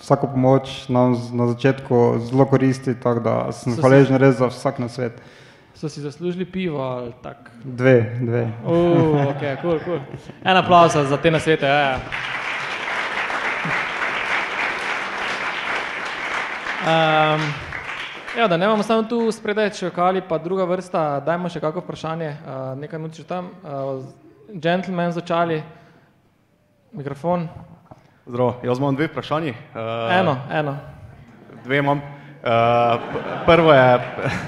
[0.00, 4.46] vsako pomoč nam na začetku zelo koristi, tako da sem So si- hvaležen res za
[4.46, 5.20] vsak na svet.
[5.74, 7.50] So si zaslužili pivo ali tak?
[7.64, 8.42] Dve, dve.
[8.64, 9.98] Uh, ok, cool, cool.
[10.44, 11.66] En aplaus za te nasvete.
[11.66, 11.98] Ja, ja.
[16.80, 17.40] Um,
[18.38, 22.30] ja, da ne bomo samo tu spredaj čakali, pa druga vrsta, dajmo še kako vprašanje,
[22.40, 23.50] uh, nekaj še tam.
[23.60, 24.00] Uh,
[24.48, 25.60] gentleman začali,
[26.96, 27.48] mikrofon.
[28.24, 29.52] Zdravo, jaz imam dve vprašanji.
[29.74, 30.76] Uh, Eno, eno.
[31.64, 32.00] Dve imam.
[32.00, 32.96] Uh,
[33.44, 34.00] prvo je.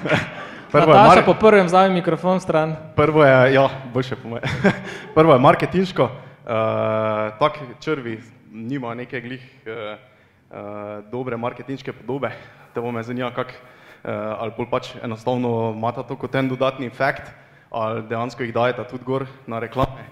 [0.72, 2.72] prvo je Nataša mar- po prvem vzame mikrofon stran.
[2.96, 4.42] Prvo je, ja, boljše po moje.
[5.16, 6.10] Prvo je marketinško, uh,
[7.36, 10.11] tak črvi nima neke glih uh, uh,
[11.10, 12.32] dobre marketinške podobe.
[12.74, 16.86] Te bo me zanima, kak, uh, ali bolj pač enostavno imata to kot en dodatni
[16.86, 17.30] efekt,
[17.70, 20.04] ali dejansko jih dajete tudi gor na reklame.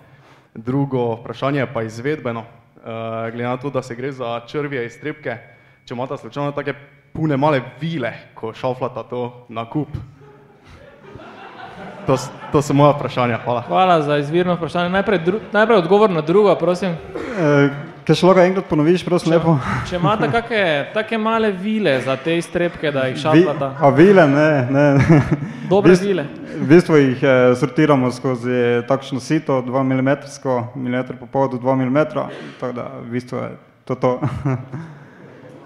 [0.55, 5.37] Drugo vprašanje pa je izvedbeno, uh, glede na to, da se gre za črvije iztrebke,
[5.85, 6.75] če imata slučajno take
[7.13, 9.89] pune male vile, ko šaflata to na kup.
[12.07, 12.17] To,
[12.53, 13.61] to so moja vprašanja, hvala.
[13.69, 14.89] Hvala za izvirno vprašanje.
[14.91, 16.91] Najprej, dru, najprej odgovor na drugo, prosim.
[16.91, 19.53] E, Kaj še lahko enkrat ponoviš, prosim, lepo?
[19.87, 23.69] Če imate kakšne take male vile za te iztrebke, da jih Vi, šaflata.
[23.79, 24.87] a vile, ne, ne.
[25.71, 26.25] Dobre Bist- vile.
[26.59, 29.95] V bistvu jih eh, sortiramo skozi takšno sito, 2 mm,
[30.75, 32.01] milimeter pa pol do 2 mm,
[32.59, 33.53] tako da v bistvu je
[33.87, 34.11] to to.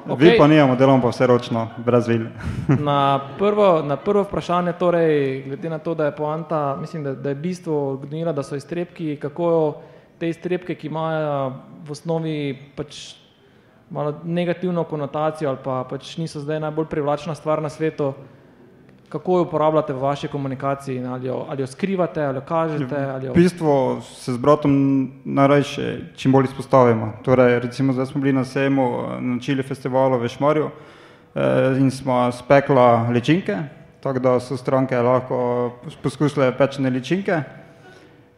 [0.04, 0.16] Okay.
[0.20, 2.28] Vi pa nijamo, delamo pa vse ročno, brez vil.
[2.90, 7.32] Na prvo, na prvo vprašanje, torej, glede na to, da je poanta, mislim, da, da
[7.32, 9.80] je bistvo gnila, da so iztrebki, kako
[10.18, 11.52] te iztrebke, ki imajo
[11.86, 12.36] v osnovi
[12.76, 13.14] pač
[13.90, 18.12] malo negativno konotacijo ali pa pač niso zdaj najbolj privlačna stvar na svetu,
[19.08, 23.26] kako jo uporabljate v vaši komunikaciji, ali jo, ali jo skrivate, ali jo kažete, ali
[23.26, 23.32] jo...
[23.32, 24.72] V bistvu se z bratom
[25.24, 27.12] najrajše čim bolj izpostavimo.
[27.22, 32.32] Torej, recimo zdaj smo bili na sejmu na Čili festivalu v Šmarju eh, in smo
[32.32, 33.58] spekla ličinke,
[34.00, 35.70] tako da so stranke lahko
[36.02, 37.42] poskusile pečene ličinke.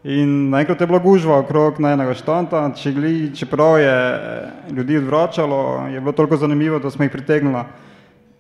[0.07, 5.89] In naenkrat je bila gužva okrog najnega štanta, če gli, čeprav je eh, ljudi odvračalo,
[5.91, 7.65] je bilo toliko zanimivo, da smo jih pritegnili.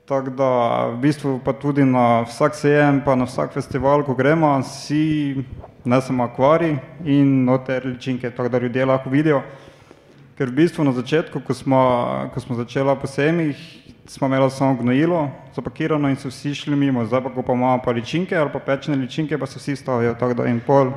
[0.06, 0.50] Tako da
[0.92, 5.42] v bistvu pa tudi na vsak sejem, pa na vsak festival, ko gremo, si
[5.82, 9.42] nesemo akvari in noter ličinke, tako da ljudje lahko vidijo.
[10.38, 11.82] Ker v bistvu na začetku, ko smo,
[12.30, 13.58] ko smo začela po sejmih,
[14.06, 15.26] smo imeli samo gnojilo
[15.58, 18.62] zapakirano in so vsi šli mimo, zdaj pa ko pa imamo pa ličinke ali pa
[18.62, 20.94] pečene ličinke, pa se vsi stavijo, tako da in pol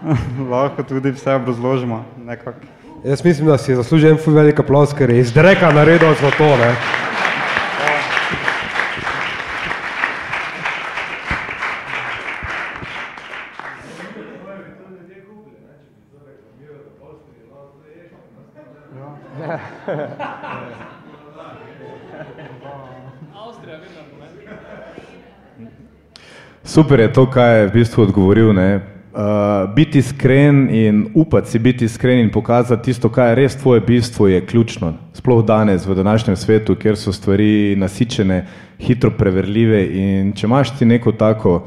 [0.50, 2.60] lahko tudi vse obrazložimo nekako.
[3.04, 6.56] Jaz mislim, da si je zaslužen ful velik aplaus, ker je iz dreka naredil zlato.
[6.56, 6.74] Ne?
[26.64, 28.52] Super je to, kaj je v bistvu odgovoril.
[28.52, 28.89] Ne?
[29.10, 33.80] Uh, biti iskren in upati si biti iskren in pokazati tisto, kaj je res tvoje
[33.80, 34.92] bistvo, je ključno.
[35.12, 38.46] Sploh danes, v današnjem svetu, kjer so stvari nasičene,
[38.78, 39.82] hitro preverljive.
[39.86, 41.66] In če imaš ti neko tako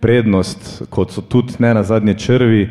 [0.00, 2.68] prednost, kot so tudi ne na zadnje črvi,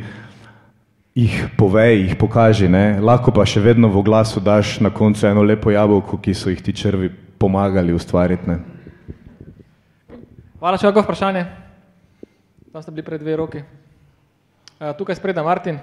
[1.15, 2.69] jih povej, jih pokaži.
[2.69, 3.01] Ne?
[3.01, 6.61] Lahko pa še vedno v glasu daš na koncu eno lepo jabolko, ki so jih
[6.61, 7.09] ti črvi
[7.41, 8.53] pomagali ustvariti.
[8.53, 8.61] Ne?
[10.61, 11.47] Hvala, še kako vprašanje.
[12.69, 13.80] Tam ste bili pred dve roki.
[14.81, 15.75] Uh, tukaj spredaj Martin.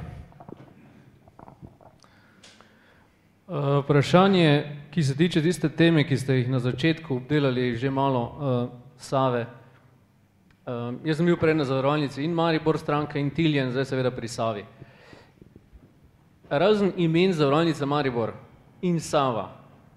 [3.46, 8.22] Uh, vprašanje, ki se tiče tiste teme, ki ste jih na začetku obdelali, že malo
[8.22, 9.46] uh, Save.
[10.66, 14.28] Uh, jaz sem bil prej na zavarovalnici in Maribor stranka in Tiljen, zdaj seveda pri
[14.28, 14.66] Savi.
[16.50, 18.34] Razen imen zavarovalnice Maribor
[18.82, 19.46] in Sava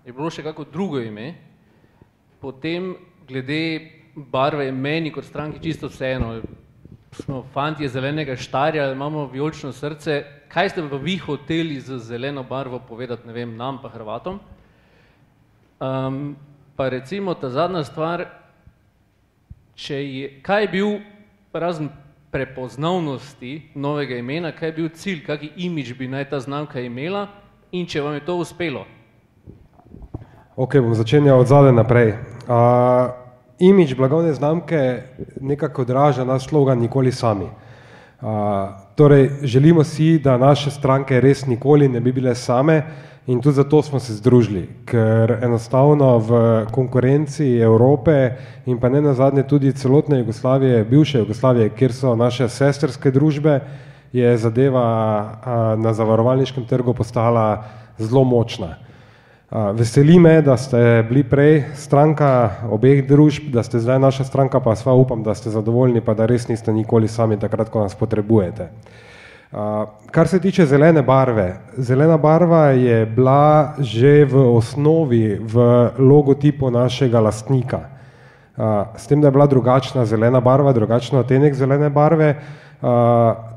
[0.06, 1.34] je bilo še kako drugo ime,
[2.38, 2.94] potem
[3.26, 3.82] glede
[4.14, 6.38] barve je meni kot stranki čisto vseeno,
[7.12, 12.80] smo fantje zelenega štarja, imamo vijolično srce, kaj ste pa vi hoteli z zeleno barvo
[12.80, 14.40] povedati, ne vem, nam pa Hrvatom?
[15.80, 16.36] Um,
[16.76, 18.26] pa recimo ta zadnja stvar,
[19.90, 21.00] je, kaj je bil
[21.54, 21.90] razen
[22.32, 27.28] prepoznavnosti novega imena, kaj je bil cilj, kaki imič bi naj ta znamka imela
[27.72, 28.86] in če vam je to uspelo?
[30.56, 32.14] Ok, bom začenjal od zadaj naprej.
[32.48, 33.21] Uh,
[33.62, 35.04] Imič blagovne znamke
[35.42, 37.46] nekako odraža naš slogan Nikoli sami.
[37.46, 38.28] Uh,
[38.96, 42.82] torej, želimo si, da naše stranke res nikoli ne bi bile same
[43.28, 48.32] in tudi zato smo se združili, ker enostavno v konkurenci Evrope
[48.66, 53.60] in pa ne nazadnje tudi celotne Jugoslavije, bivše Jugoslavije, kjer so naše sestrske družbe,
[54.14, 54.86] je zadeva
[55.22, 57.64] uh, na zavarovalniškem trgu postala
[57.98, 58.76] zelo močna.
[59.52, 64.78] Veseli me, da ste bili prej stranka obeh družb, da ste zdaj naša stranka, pa
[64.80, 68.70] sva upam, da ste zadovoljni, pa da res niste nikoli sami takrat, ko nas potrebujete.
[70.12, 75.66] Kar se tiče zelene barve, zelena barva je bila že v osnovi v
[76.00, 77.82] logotipu našega lastnika.
[78.96, 82.36] S tem, da je bila drugačna zelena barva, drugačen odtenek zelene barve,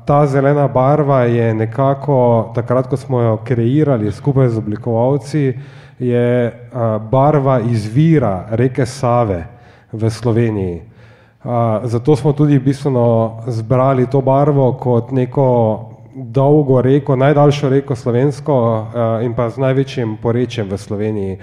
[0.05, 5.55] ta zelena barva je nekako, takrat, ko smo jo kreirali skupaj z oblikovalci,
[5.99, 6.51] je
[7.11, 9.45] barva izvira reke Save
[9.91, 10.81] v Sloveniji.
[11.83, 15.45] Zato smo tudi bistveno zbrali to barvo kot neko
[16.15, 18.55] dolgo reko, najdaljšo reko slovensko
[19.23, 21.37] in pa z največjim porečjem v Sloveniji.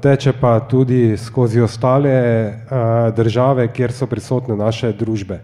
[0.00, 2.52] Teče pa tudi skozi ostale
[3.16, 5.40] države, kjer so prisotne naše družbe.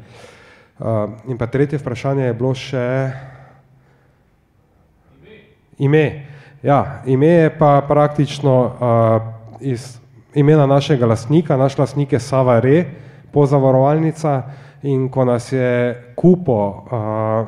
[1.29, 2.87] In pa tretje vprašanje je bilo še
[5.79, 6.32] ime.
[6.63, 8.71] Ja, ime je pa praktično uh,
[9.61, 9.99] iz
[10.35, 12.85] imena našega lastnika, naš lastnik je Sava Re,
[13.33, 14.43] pozavarovalnica.
[14.83, 17.47] In ko nas je kupo uh,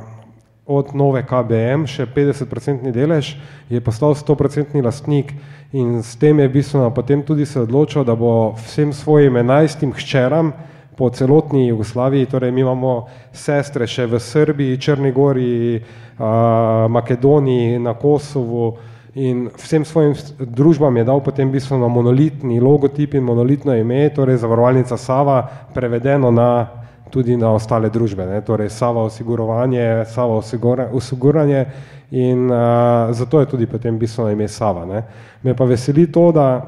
[0.66, 3.34] od nove KBM, še 50-procentni delež,
[3.70, 5.32] je postal 100-procentni lastnik.
[5.72, 10.52] In s tem je bistveno potem tudi se odločil, da bo vsem svojim enajstim hčeram
[10.96, 17.94] po celotni Jugoslaviji, torej mi imamo sestre še v Srbiji, Črni gori, uh, Makedoniji, na
[17.98, 24.36] Kosovu, in vsem svojim družbam je dal potem bistveno monolitni logotip in monolitno ime, torej
[24.42, 25.42] zavarovalnica Sava,
[25.74, 26.66] prevedeno na,
[27.10, 30.40] tudi na ostale družbe, ne, torej Sava osigurovanje, Sava
[30.92, 31.64] osiguranje
[32.10, 34.84] in uh, zato je tudi potem bistveno ime Sava.
[34.84, 35.02] Ne.
[35.42, 36.66] Me pa veseli to, da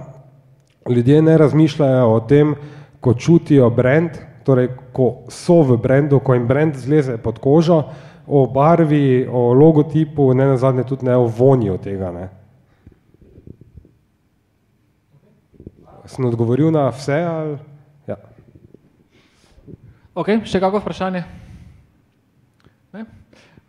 [0.89, 2.55] ljudje ne razmišljajo o tem,
[3.01, 4.11] ko čutijo brand,
[4.45, 7.83] torej ko so v brandu, ko jim brand zleze pod kožo,
[8.27, 12.11] o barvi, o logotipu, ne nazadnje tudi ne o vonju tega.
[12.13, 12.29] Ne.
[16.07, 17.19] Sem odgovoril na vse?
[17.27, 17.59] Ali?
[18.07, 18.17] Ja.
[20.15, 21.25] Ok, še kako vprašanje?
[22.95, 23.03] Ne?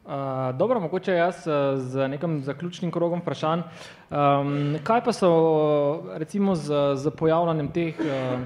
[0.07, 1.41] Uh, dobro, mogoče jaz
[1.89, 3.65] z nekim zaključnim krogom vprašanj.
[4.07, 5.31] Um, kaj pa so
[6.15, 8.45] recimo z, z pojavljanjem teh uh,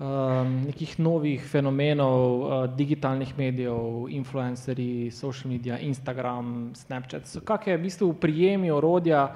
[0.00, 7.82] um, nekih novih fenomenov uh, digitalnih medijev, influencerji, social media, Instagram, Snapchat, kak je v
[7.84, 9.26] bistvu prijemi orodja,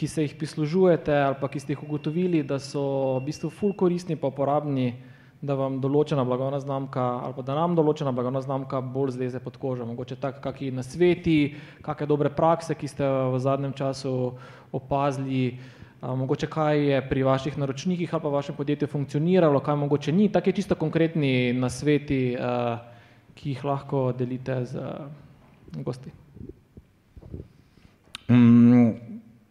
[0.00, 3.74] ki se jih prislužujete ali pa ki ste jih ugotovili, da so v bistvu ful
[3.76, 4.94] koristni pa uporabni,
[5.44, 9.58] da vam določena blagovna znamka ali pa da nam določena blagovna znamka bolj zleze pod
[9.60, 14.14] kožo, mogoče tak kaki nasveti, kakšne dobre prakse, ki ste v zadnjem času
[14.72, 15.60] opazili,
[16.00, 20.56] mogoče kaj je pri vaših naročnikih ali pa vašem podjetju funkcioniralo, kaj mogoče ni, taki
[20.56, 22.22] čisto konkretni nasveti,
[23.36, 24.88] ki jih lahko delite z
[25.84, 26.12] gosti.
[28.30, 29.09] Mm,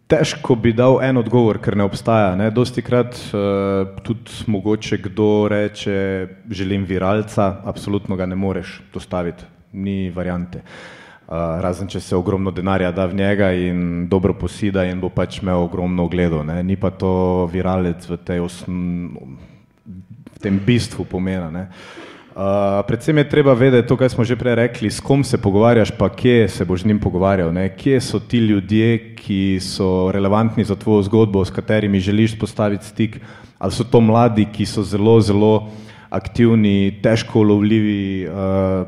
[0.10, 2.34] težko bi dal en odgovor, ker ne obstaja.
[2.40, 2.50] Ne.
[2.54, 5.96] Dosti krat uh, tudi mogoče kdo reče,
[6.50, 10.64] želim viralca, absolutno ga ne moreš dostaviti, ni variante.
[11.30, 15.44] Uh, razen, če se ogromno denarja da v njega in dobro posida in bo pač
[15.44, 16.42] imel ogromno ogledov.
[16.66, 19.14] Ni pa to viralec v, osn...
[19.86, 21.52] v tem bistvu pomena.
[21.54, 21.68] Ne.
[22.40, 25.92] Uh, predvsem je treba vedeti to, kar smo že prej rekli, s kom se pogovarjaš,
[25.92, 27.52] pa kje se boš z njim pogovarjal.
[27.52, 27.68] Ne.
[27.76, 33.20] Kje so ti ljudje, ki so relevantni za tvojo zgodbo, s katerimi želiš postaviti stik,
[33.60, 35.68] ali so to mladi, ki so zelo, zelo
[36.10, 38.88] aktivni, težko ulovljivi, uh,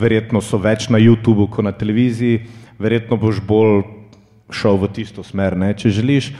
[0.00, 2.46] verjetno so več na YouTubu kot na televiziji,
[2.80, 3.84] verjetno boš bolj
[4.48, 5.60] šel v tisto smer.
[5.60, 5.74] Ne?
[5.76, 6.32] Če želiš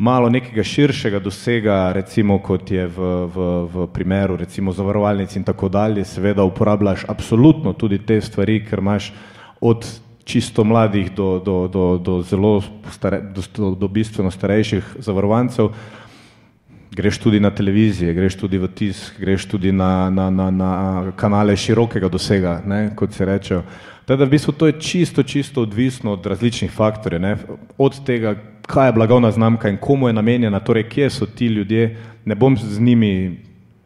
[0.00, 5.68] malo nekega širšega dosega, recimo kot je v, v, v primeru recimo zavarovalnic in tako
[5.68, 9.12] dalje, seveda uporabljaš absolutno tudi te stvari, ker imaš
[9.60, 9.84] od
[10.24, 15.68] čisto mladih do, do, do, do zelo stare, do, do bistveno starejših zavarovancev,
[16.96, 20.70] greš tudi na televizije, greš tudi v tisk, greš tudi na, na, na, na
[21.16, 23.60] kanale širokega dosega, ne, kot se reče.
[24.08, 27.36] Teda v bistvu to je čisto, čisto odvisno od različnih faktorjev, ne,
[27.78, 28.34] od tega,
[28.70, 32.56] kaj je blagovna znamka in komu je namenjena, torej kje so ti ljudje, ne bom
[32.56, 33.36] z njimi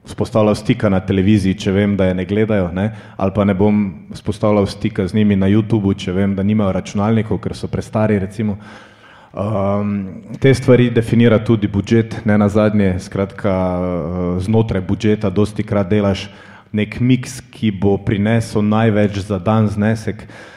[0.05, 3.85] spostavljal stika na televiziji, če vem, da je ne gledajo, ne, ali pa ne bom
[4.13, 8.59] spostavljal stika z njimi na YouTubu, če vem, da nimajo računalnikov, ker so prestari, recimo.
[9.35, 9.95] Um,
[10.41, 16.29] te stvari definira tudi budžet, ne na zadnje, skratka, uh, znotraj budžeta dosti krat delaš
[16.75, 20.29] nek miks, ki bo prinesel največ za dan znesek.
[20.29, 20.54] Uh,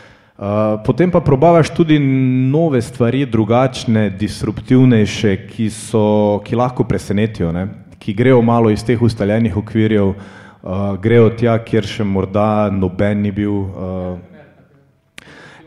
[0.85, 7.67] potem pa probavaš tudi nove stvari, drugačne, disruptivnejše, ki, so, ki lahko presenetijo, ne?
[7.97, 13.31] ki grejo malo iz teh ustaljenih okvirjev, uh, grejo tja, kjer še morda noben ni
[13.33, 13.55] bil.
[13.65, 14.37] Uh,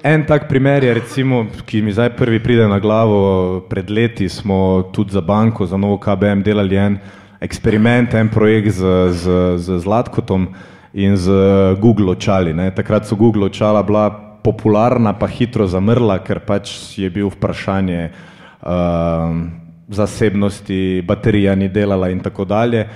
[0.00, 4.88] En tak primer je, recimo, ki mi zdaj prvi pride na glavo, pred leti smo
[4.96, 6.96] tudi za banko, za novo KBM delali en
[7.40, 10.48] eksperiment, en projekt z, z, z Zlatkotom
[10.94, 11.28] in z
[11.82, 12.54] Google očali.
[12.56, 12.70] Ne.
[12.72, 19.36] Takrat so Google očala bila popularna, pa hitro zamrla, ker pač je bil vprašanje uh,
[19.90, 22.86] zasebnosti, baterija ni delala in tako dalje.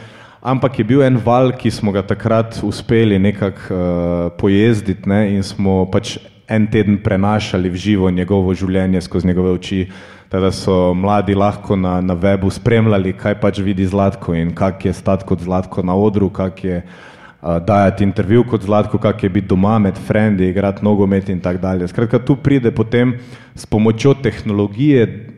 [0.44, 5.42] Ampak je bil en val, ki smo ga takrat uspeli nekako uh, pojezditi ne, in
[5.42, 6.18] smo pač
[6.48, 9.86] en teden prenašali v živo njegovo življenje skozi njegove oči.
[10.28, 14.92] Teda so mladi lahko na, na webu spremljali, kaj pač vidi Zlatko in kak je
[14.92, 17.13] stat kot Zlatko na odru, kak je uh,
[17.44, 21.88] dajati intervju kot Zlatko, kak je biti doma med frendi, igrati nogomet in tako dalje.
[21.88, 23.18] Skratka, tu pride potem
[23.54, 25.28] s pomočjo tehnologije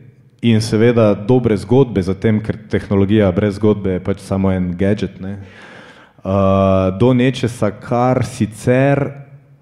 [0.41, 5.39] in seveda dobre zgodbe, zatem, ker tehnologija brez zgodbe je pač samo en gadget, ne,
[6.23, 9.03] uh, do nečesa, kar sicer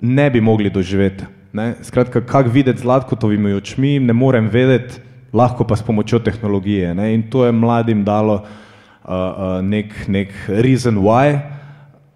[0.02, 1.26] ne bi mogli doživeti.
[1.56, 1.74] Ne.
[1.82, 5.00] Skratka, kak videti z Latkotovimi očmi, ne morem vedeti,
[5.34, 6.94] lahko pa s pomočjo tehnologije.
[6.96, 7.14] Ne.
[7.16, 11.40] In to je mladim dalo uh, uh, nek, nek reason why,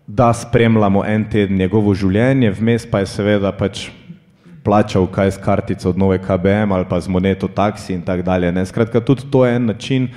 [0.09, 3.83] da spremljamo en teden njegovo življenje, vmes pa je seveda pač
[4.65, 8.49] plačal kaj s kartico od nove KBM ali pa z moneto taksi in tako dalje.
[8.51, 8.65] Ne.
[8.65, 10.07] Skratka, tudi to je en način,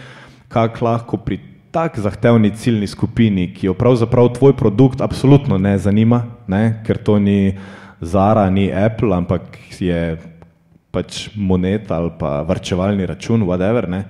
[0.48, 1.38] kak lahko pri
[1.72, 7.18] tak zahtevni ciljni skupini, ki jo pravzaprav tvoj produkt absolutno ne zanima, ne, ker to
[7.18, 7.58] ni
[8.00, 10.16] Zara, ni Apple, ampak je
[10.92, 14.02] pač moneta ali pa varčevalni račun, whatever, ne,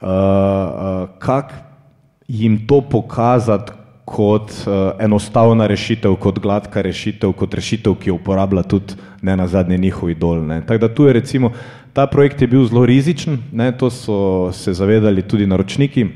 [0.00, 1.52] uh, uh, kak
[2.30, 3.79] jim to pokazati
[4.10, 9.46] kot uh, enostavna rešitev, kot gladka rešitev, kot rešitev, ki jo uporablja tudi ne na
[9.46, 10.42] zadnje njihov idol.
[10.46, 10.64] Ne.
[10.66, 11.52] Tako da tu je recimo,
[11.94, 16.08] ta projekt je bil zelo rizičen, ne, to so se zavedali tudi naročniki,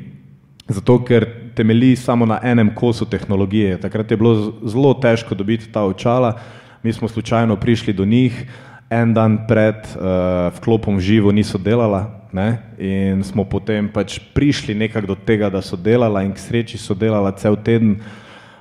[0.69, 3.79] zato ker temelji samo na enem kosu tehnologije.
[3.81, 4.35] Takrat je bilo
[4.67, 6.35] zelo težko dobiti ta očala,
[6.83, 8.43] mi smo slučajno prišli do njih,
[8.91, 12.59] en dan pred uh, vklopom živo niso delala ne?
[12.79, 16.95] in smo potem pač prišli nekako do tega, da so delala in k sreči so
[16.95, 18.03] delala cel teden.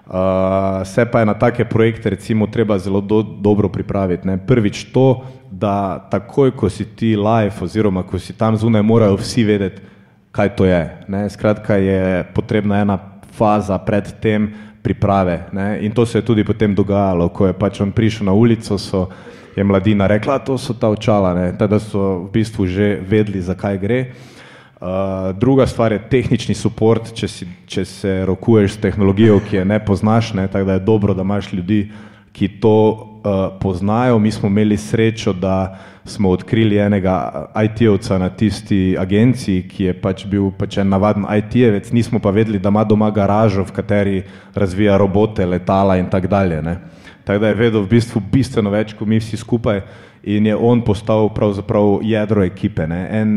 [0.04, 4.28] Uh, se pa je na take projekte recimo treba zelo do, dobro pripraviti.
[4.28, 4.38] Ne?
[4.38, 9.44] Prvič to, da takoj, ko si ti live oziroma ko si tam zunaj, morajo vsi
[9.48, 9.82] vedeti,
[10.32, 10.84] kaj to je.
[11.08, 11.26] Ne?
[11.30, 13.00] Skratka je potrebna ena
[13.34, 14.52] faza pred tem
[14.84, 15.48] priprave.
[15.56, 15.82] Ne?
[15.82, 19.08] In to se je tudi potem dogajalo, ko je pač on prišel na ulico, so
[19.56, 21.52] je mladina rekla, to so ta očala, ne?
[21.52, 24.00] da so v bistvu že vedeli, zakaj gre.
[24.84, 29.66] Uh, druga stvar je tehnični support, če, si, če se rokuješ s tehnologijo, ki je
[29.66, 30.48] ne poznaš, ne?
[30.48, 31.88] tako da je dobro, da imaš ljudi,
[32.34, 34.20] ki to uh, poznajo.
[34.20, 40.26] Mi smo imeli srečo, da smo odkrili enega IT-ovca na tisti agenciji, ki je pač
[40.28, 44.24] bil pač en navaden IT-evec, nismo pa vedeli, da ima doma garažo, v kateri
[44.56, 46.62] razvija robote, letala in tako dalje.
[46.62, 46.76] Ne?
[47.24, 49.82] Tako da je vedel v bistvu bistveno več kot mi vsi skupaj
[50.24, 52.88] in je on postal pravzaprav jedro ekipe.
[52.88, 53.32] Ne, en,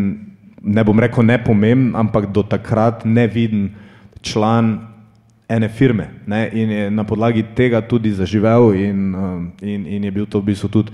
[0.62, 3.70] ne bom rekel nepomemben, ampak do takrat neviden
[4.22, 4.76] član
[5.48, 10.10] ene firme ne, in je na podlagi tega tudi zaživel in, um, in, in je
[10.10, 10.90] bil to v bistvu tudi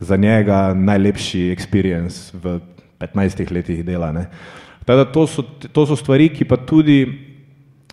[0.00, 2.60] za njega najlepši experience v
[3.00, 4.12] 15 letih dela.
[4.12, 4.26] Ne.
[4.84, 7.12] Tako da to so, to so stvari, ki pa tudi uh,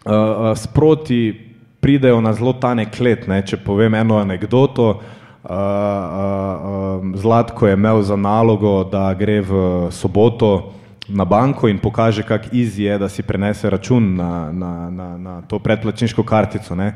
[0.08, 1.47] uh, sproti
[1.80, 3.28] pridejo na zelo tanek let.
[3.28, 3.42] Ne?
[3.46, 9.62] Če povem eno anegdoto, uh, uh, uh, Zlatko je imel za nalogo, da gre v
[9.92, 10.74] soboto
[11.08, 15.42] na banko in pokaže, kak izi je, da si prenese račun na, na, na, na
[15.48, 16.76] to predplačniško kartico.
[16.76, 16.94] Ne?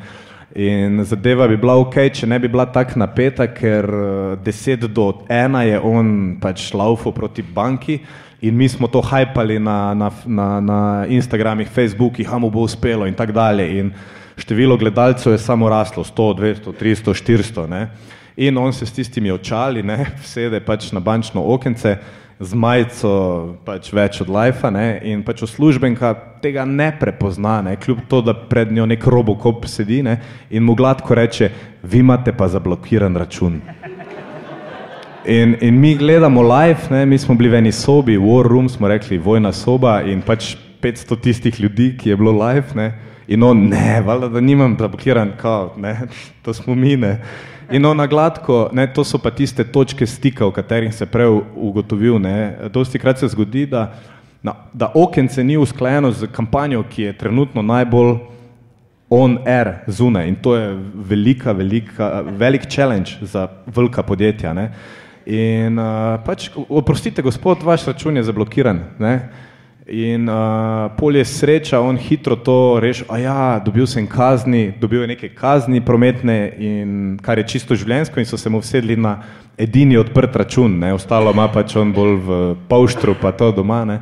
[0.55, 3.87] In zadeva bi bila ok, če ne bi bila tako napeta, ker
[4.43, 8.01] 10 do 1 je on pač laufo proti banki
[8.41, 13.07] in mi smo to hajpali na, na, na, na Instagramih, Facebookih, a mu bo uspelo
[13.07, 13.69] in tako dalje.
[14.41, 17.67] Število gledalcev je samo raslo, 100, 200, 300, 400.
[17.69, 17.89] Ne?
[18.37, 21.97] In on se s tistimi očali, ne, sede pač na bančno okence,
[22.41, 23.09] z majico
[23.65, 28.33] pač več od lajfa ne, in pač uslužbenka tega ne prepozna, ne, kljub to, da
[28.33, 30.17] pred njo nek robokop sedi ne,
[30.49, 31.51] in mu gladko reče,
[31.83, 33.61] vi imate pa zablokiran račun.
[35.29, 38.89] In, in mi gledamo live, ne, mi smo bili v eni sobi, war room smo
[38.89, 42.89] rekli, vojna soba in pač 500 tistih ljudi, ki je bilo live, ne,
[43.27, 45.99] In on, ne, valjda, da nimam zablokiran, kao, ne,
[46.43, 47.19] to smo mi, ne.
[47.71, 51.29] In on na gladko, ne, to so pa tiste točke stika, v katerih se prej
[51.55, 52.57] ugotovil, ne.
[52.73, 53.93] Dosti krat se zgodi, da,
[54.43, 58.17] na, da okence ni usklajeno z kampanjo, ki je trenutno najbolj
[59.11, 64.71] on air zune in to je velika, velika, velik challenge za velika podjetja, ne.
[65.25, 69.15] In uh, pač, oprostite, gospod, vaš račun je zablokiran, ne.
[69.89, 75.01] In uh, pol je sreča, on hitro to reši, a ja, dobil sem kazni, dobil
[75.01, 79.15] je neke kazni prometne in kar je čisto življenjsko in so se mu vsedli na
[79.57, 82.39] edini odprt račun, ne, ostalo ima pač on bolj v
[82.69, 83.97] polštru pa to doma, ne.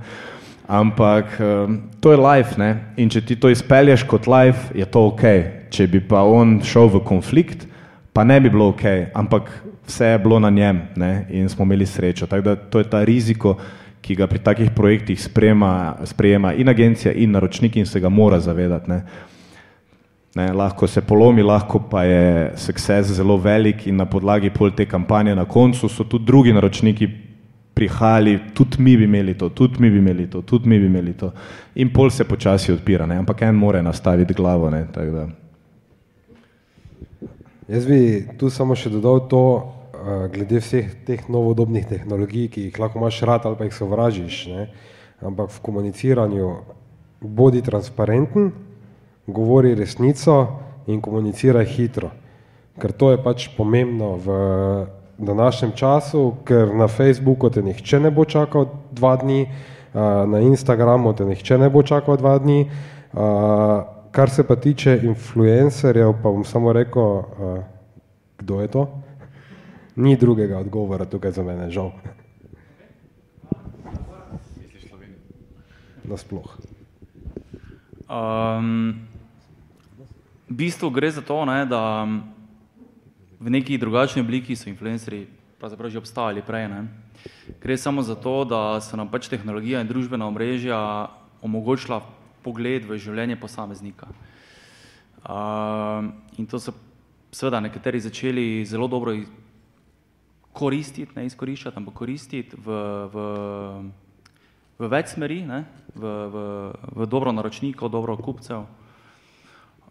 [0.68, 5.07] Ampak um, to je life, ne, in če ti to izpelješ kot life, je to
[5.14, 5.26] ok.
[5.72, 7.69] Če bi pa on šel v konflikt,
[8.11, 9.47] pa ne bi bilo ok, ampak
[9.88, 12.27] vse je bilo na njem, ne, in smo imeli srečo.
[12.27, 13.56] Tako da to je ta riziko,
[14.10, 18.40] ki ga pri takih projektih sprejema, sprejema in agencija in naročnik in se ga mora
[18.41, 18.90] zavedati.
[18.90, 19.03] Ne.
[20.36, 24.86] Ne, lahko se polomi, lahko pa je sukces zelo velik in na podlagi pol te
[24.86, 27.07] kampanje na koncu so tudi drugi naročniki
[27.73, 31.14] prihajali, tudi mi bi imeli to, tudi mi bi imeli to, tudi mi bi imeli
[31.14, 31.31] to.
[31.76, 34.69] In pol se počasi odpira, ne, ampak en more nastaviti glavo.
[34.69, 34.88] Ne,
[37.68, 39.44] Jaz bi tu samo še dodal to,
[40.34, 44.67] glede vseh teh novodobnih tehnologij, ki jih lahko imaš rad ali pa jih sovražiš, ne?
[45.21, 46.49] ampak v komuniciranju
[47.21, 48.51] bodi transparenten,
[49.27, 50.47] govori resnico
[50.88, 52.11] in komuniciraj hitro,
[52.80, 54.38] ker to je pač pomembno v
[55.19, 59.47] današnjem času, ker na Facebooku te nihče ne bo čakal dva dni,
[60.27, 62.69] na Instagramu te nihče ne bo čakal dva dni,
[64.11, 67.23] kar se pa tiče influencerjev, pa bom samo rekel,
[68.39, 68.88] kdo je to?
[69.99, 71.91] Ni drugega odgovora tukaj za mene, žal.
[76.07, 76.55] Nasploh.
[78.09, 78.95] Um,
[80.49, 82.07] v bistvu gre za to, ne, da
[83.39, 85.27] v neki drugačni obliki so influencerji
[85.59, 86.67] pravzaprav že obstajali prej.
[86.71, 86.81] Ne.
[87.61, 91.11] Gre samo za to, da so nam pač tehnologija in družbena omrežja
[91.43, 92.01] omogočila
[92.41, 94.07] pogled v življenje posameznika.
[95.27, 96.71] Um, in to so
[97.35, 99.13] seveda nekateri začeli zelo dobro
[100.60, 102.80] koristiti, ne izkoriščati, ampak koristiti v,
[103.14, 103.23] v,
[104.80, 105.64] v več smeri, ne,
[105.95, 106.44] v, v,
[106.99, 108.68] v dobro naročnikov, dobro kupcev.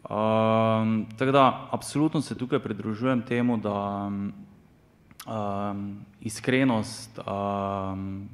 [0.09, 8.28] Um, tako da, absolutno se tukaj pridružujem temu, da um, iskrenost um,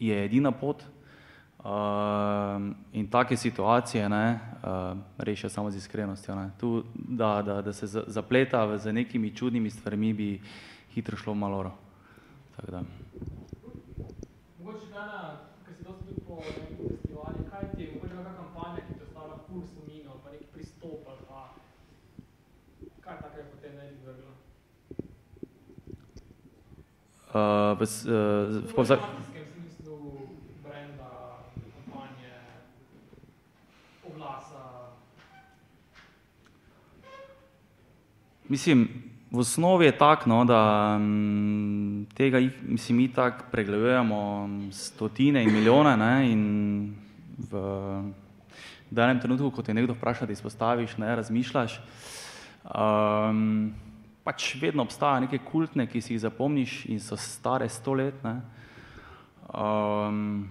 [0.00, 0.82] je edina pot
[1.64, 6.34] um, in take situacije ne, um, rešijo samo z iskrenostjo.
[6.34, 6.50] Ne.
[6.60, 10.40] Tu, da, da, da se zapleta z nekimi čudnimi stvarmi, bi,
[10.98, 11.72] hitro šlo v maloro.
[14.58, 18.98] Mogoče dana, ker si dosti tudi po festivalih, kaj ti je, mogoče kakšna kampanja, ki
[18.98, 21.40] te ostala ful spominov, pa neki pristop ali pa
[23.04, 24.32] kaj takega potem ne bi vrglo?
[27.28, 27.86] Uh, v, uh,
[28.50, 29.98] v, v, v smislu
[30.64, 31.12] brenda,
[31.54, 32.34] kampanje,
[34.02, 34.64] oglasa.
[38.48, 45.52] Mislim, v osnovi je tako, no, da m, tega mislim, mi tako pregledujemo stotine in
[45.52, 46.94] milijone ne, in
[47.50, 47.62] v
[48.90, 51.80] danem trenutku, ko te nekdo vpraša, da izpostaviš, ne, razmišljaš,
[52.64, 53.74] um,
[54.24, 58.16] pač vedno obstaja neke kultne, ki si jih zapomniš in so stare sto let.
[58.24, 58.40] Ne.
[59.48, 60.48] Um,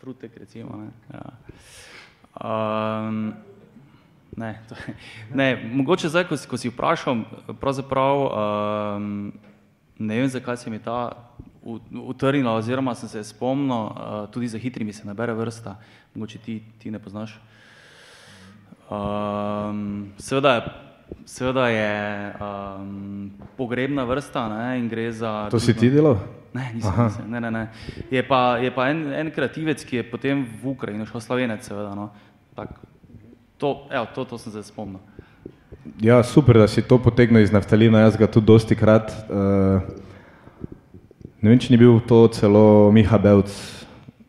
[0.00, 0.78] frutek recimo.
[0.80, 1.26] Ne, ja.
[2.40, 3.34] um,
[4.36, 4.74] Ne, to,
[5.34, 7.24] ne, mogoče zdaj, ko, ko si vprašal,
[7.60, 9.32] pravzaprav um,
[9.98, 11.10] ne vem, zakaj se mi ta
[11.92, 15.76] utrnila, oziroma sem se spomnil, uh, tudi za hitrimi se nabere vrsta,
[16.14, 17.40] mogoče ti, ti ne poznaš.
[18.90, 20.62] Um, seveda je,
[21.24, 25.48] seveda je um, pogrebna vrsta ne, in gre za...
[25.50, 26.16] To si ti delal?
[26.54, 27.68] Ne, nisem, nisem, ne, ne, ne.
[28.10, 31.92] Je pa, je pa en, en kreativec, ki je potem v Ukrajino šel slovenec, seveda,
[31.94, 32.10] no,
[32.56, 32.89] tako.
[33.60, 35.00] To, evo, to, to sem se spomnil.
[36.00, 39.12] Ja, super, da si to potegnil iz naftalina, jaz ga tudi dosti krat.
[39.28, 39.84] Uh,
[41.44, 43.52] ne vem, če ni bil to celo Miha Belc,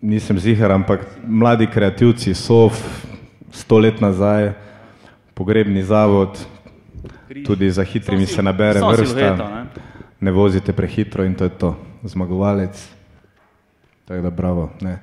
[0.03, 2.67] nisem zihar, ampak mladi kreativci so
[3.55, 4.51] sto let nazaj,
[5.37, 6.35] pogrebni zavod,
[7.47, 9.63] tudi za hitrimi se nabere vrsta, ne?
[10.19, 11.71] ne vozite prehitro in to je to,
[12.03, 12.83] zmagovalec.
[14.05, 14.69] Tako da bravo.
[14.83, 14.99] Ne.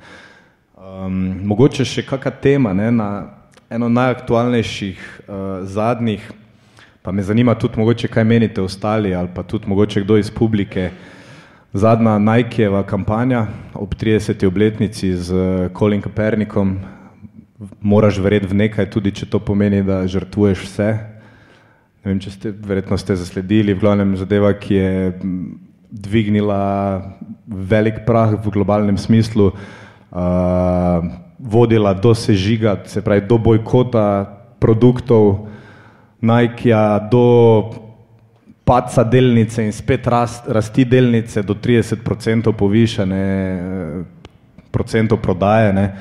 [0.76, 3.08] Um, mogoče še kakšna tema ne, na
[3.70, 5.34] eno najaktualnejših uh,
[5.68, 6.32] zadnjih,
[7.02, 10.90] pa me zanima tudi mogoče, kaj menite ostali ali pa tudi mogoče kdo iz publike.
[11.72, 14.46] Zadnja Nikeeva kampanja ob 30.
[14.46, 16.78] obletnici z uh, Colin Kaepernickom,
[17.80, 20.88] moraš verjeti v nekaj, tudi če to pomeni, da žrtvuješ vse.
[22.04, 25.12] Ne vem, če ste, verjetno ste zasledili, v glavnem zadeva, ki je
[25.90, 26.60] dvignila
[27.46, 29.52] velik prah v globalnem smislu.
[30.08, 34.24] Uh, vodila do sežiga, se pravi do bojkota
[34.58, 35.48] produktov
[36.20, 37.70] Nike-a, do
[38.64, 43.24] paca delnice in spet rast, rasti delnice do 30% povišene.
[44.70, 45.72] procentov prodaje.
[45.72, 45.96] Ne.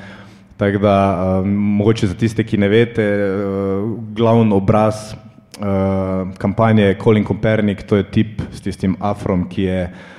[0.56, 0.96] Tako da,
[1.40, 7.86] um, mogoče za tiste, ki ne veste, uh, glavni obraz uh, kampanje je Colin Copernic,
[7.88, 10.17] to je tip s tistim afrom, ki je uh,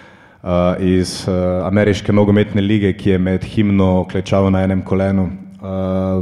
[0.79, 5.31] iz uh, ameriške nogometne lige, ki je med himno klečal na enem kolenu uh,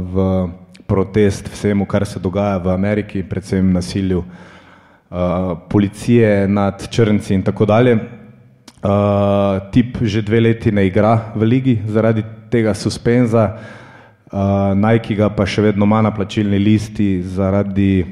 [0.02, 0.48] v
[0.86, 4.24] protest vsemu, kar se dogaja v Ameriki, predvsem nasilju
[5.68, 7.94] policije nad črnci in tako dalje.
[9.72, 13.56] Tip že dve leti ne igra v ligi zaradi tega suspenza,
[14.76, 18.04] Nike ga pa še vedno ima na plačilni listi zaradi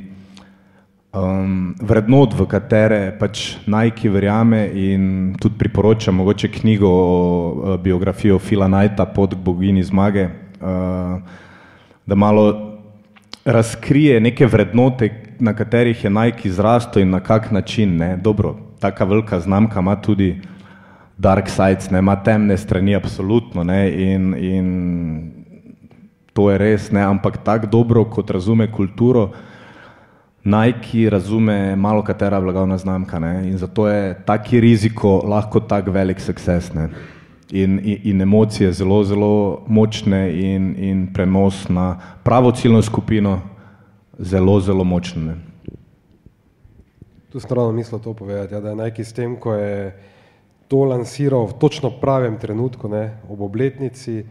[1.17, 8.39] um, vrednot, v katere pač Nike verjame in tudi priporoča mogoče knjigo o uh, biografijo
[8.39, 10.29] Fila Knighta pod bogini zmage,
[10.61, 11.21] uh,
[12.07, 12.77] da malo
[13.45, 17.97] razkrije neke vrednote, na katerih je Nike izrastel in na kak način.
[17.97, 18.17] Ne.
[18.17, 20.41] Dobro, taka velika znamka ima tudi
[21.19, 24.67] dark sides, ne, ima temne strani, absolutno, ne, in, in
[26.33, 29.31] to je res, ne, ampak tako dobro, kot razume kulturo,
[30.47, 36.21] Nike razume malo katera blagovna znamka ne, in zato je taki riziko lahko tak velik
[36.21, 36.71] sukces.
[36.75, 36.89] Ne.
[37.51, 43.41] In, in, in emocije zelo, zelo močne in, in prenos na pravo ciljno skupino
[44.19, 45.23] zelo, zelo močne.
[45.23, 45.35] Ne.
[47.33, 49.99] Tu strano mislil to povedati, ja, da je Nike s tem, ko je
[50.69, 54.25] to lansiral v točno pravem trenutku, ne, ob obletnici,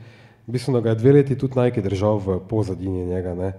[0.48, 3.36] mislim, da ga je dve leti tudi Nike držal v pozadini njega.
[3.36, 3.54] Ne.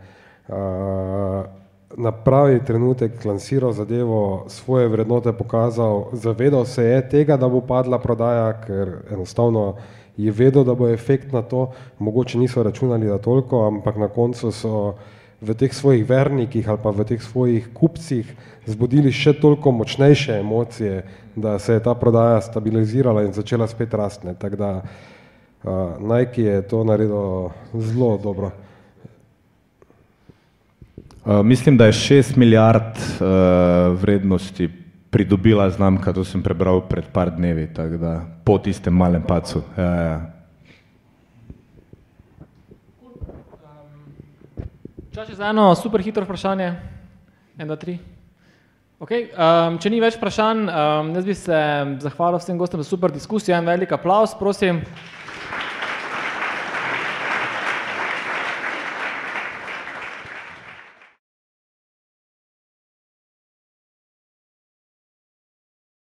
[0.48, 7.60] Uh, na pravi trenutek lansiral zadevo, svoje vrednote pokazal, zavedal se je tega, da bo
[7.60, 9.76] padla prodaja, ker enostavno
[10.16, 14.50] je vedel, da bo efekt na to, mogoče niso računali da toliko, ampak na koncu
[14.52, 14.94] so
[15.40, 18.24] v teh svojih vernikih ali pa v teh svojih kupcih
[18.66, 21.04] zbudili še toliko močnejše emocije,
[21.36, 24.34] da se je ta prodaja stabilizirala in začela spet rastne.
[24.34, 28.50] Tako da uh, Nike je to naredil zelo dobro.
[31.26, 34.70] Uh, mislim, da je 6 milijard uh, vrednosti
[35.10, 39.62] pridobila znamka, to sem prebral pred par dnevi, tako da po tistem malem pacu.
[39.78, 40.20] Ja, ja.
[45.14, 46.74] Čas je za eno super hitro vprašanje.
[47.58, 47.98] En, dva, tri.
[49.00, 51.58] Okay, um, če ni več vprašanj, um, jaz bi se
[52.06, 53.56] zahvalil vsem gostom za super diskusijo.
[53.58, 54.84] En velik aplaus, prosim.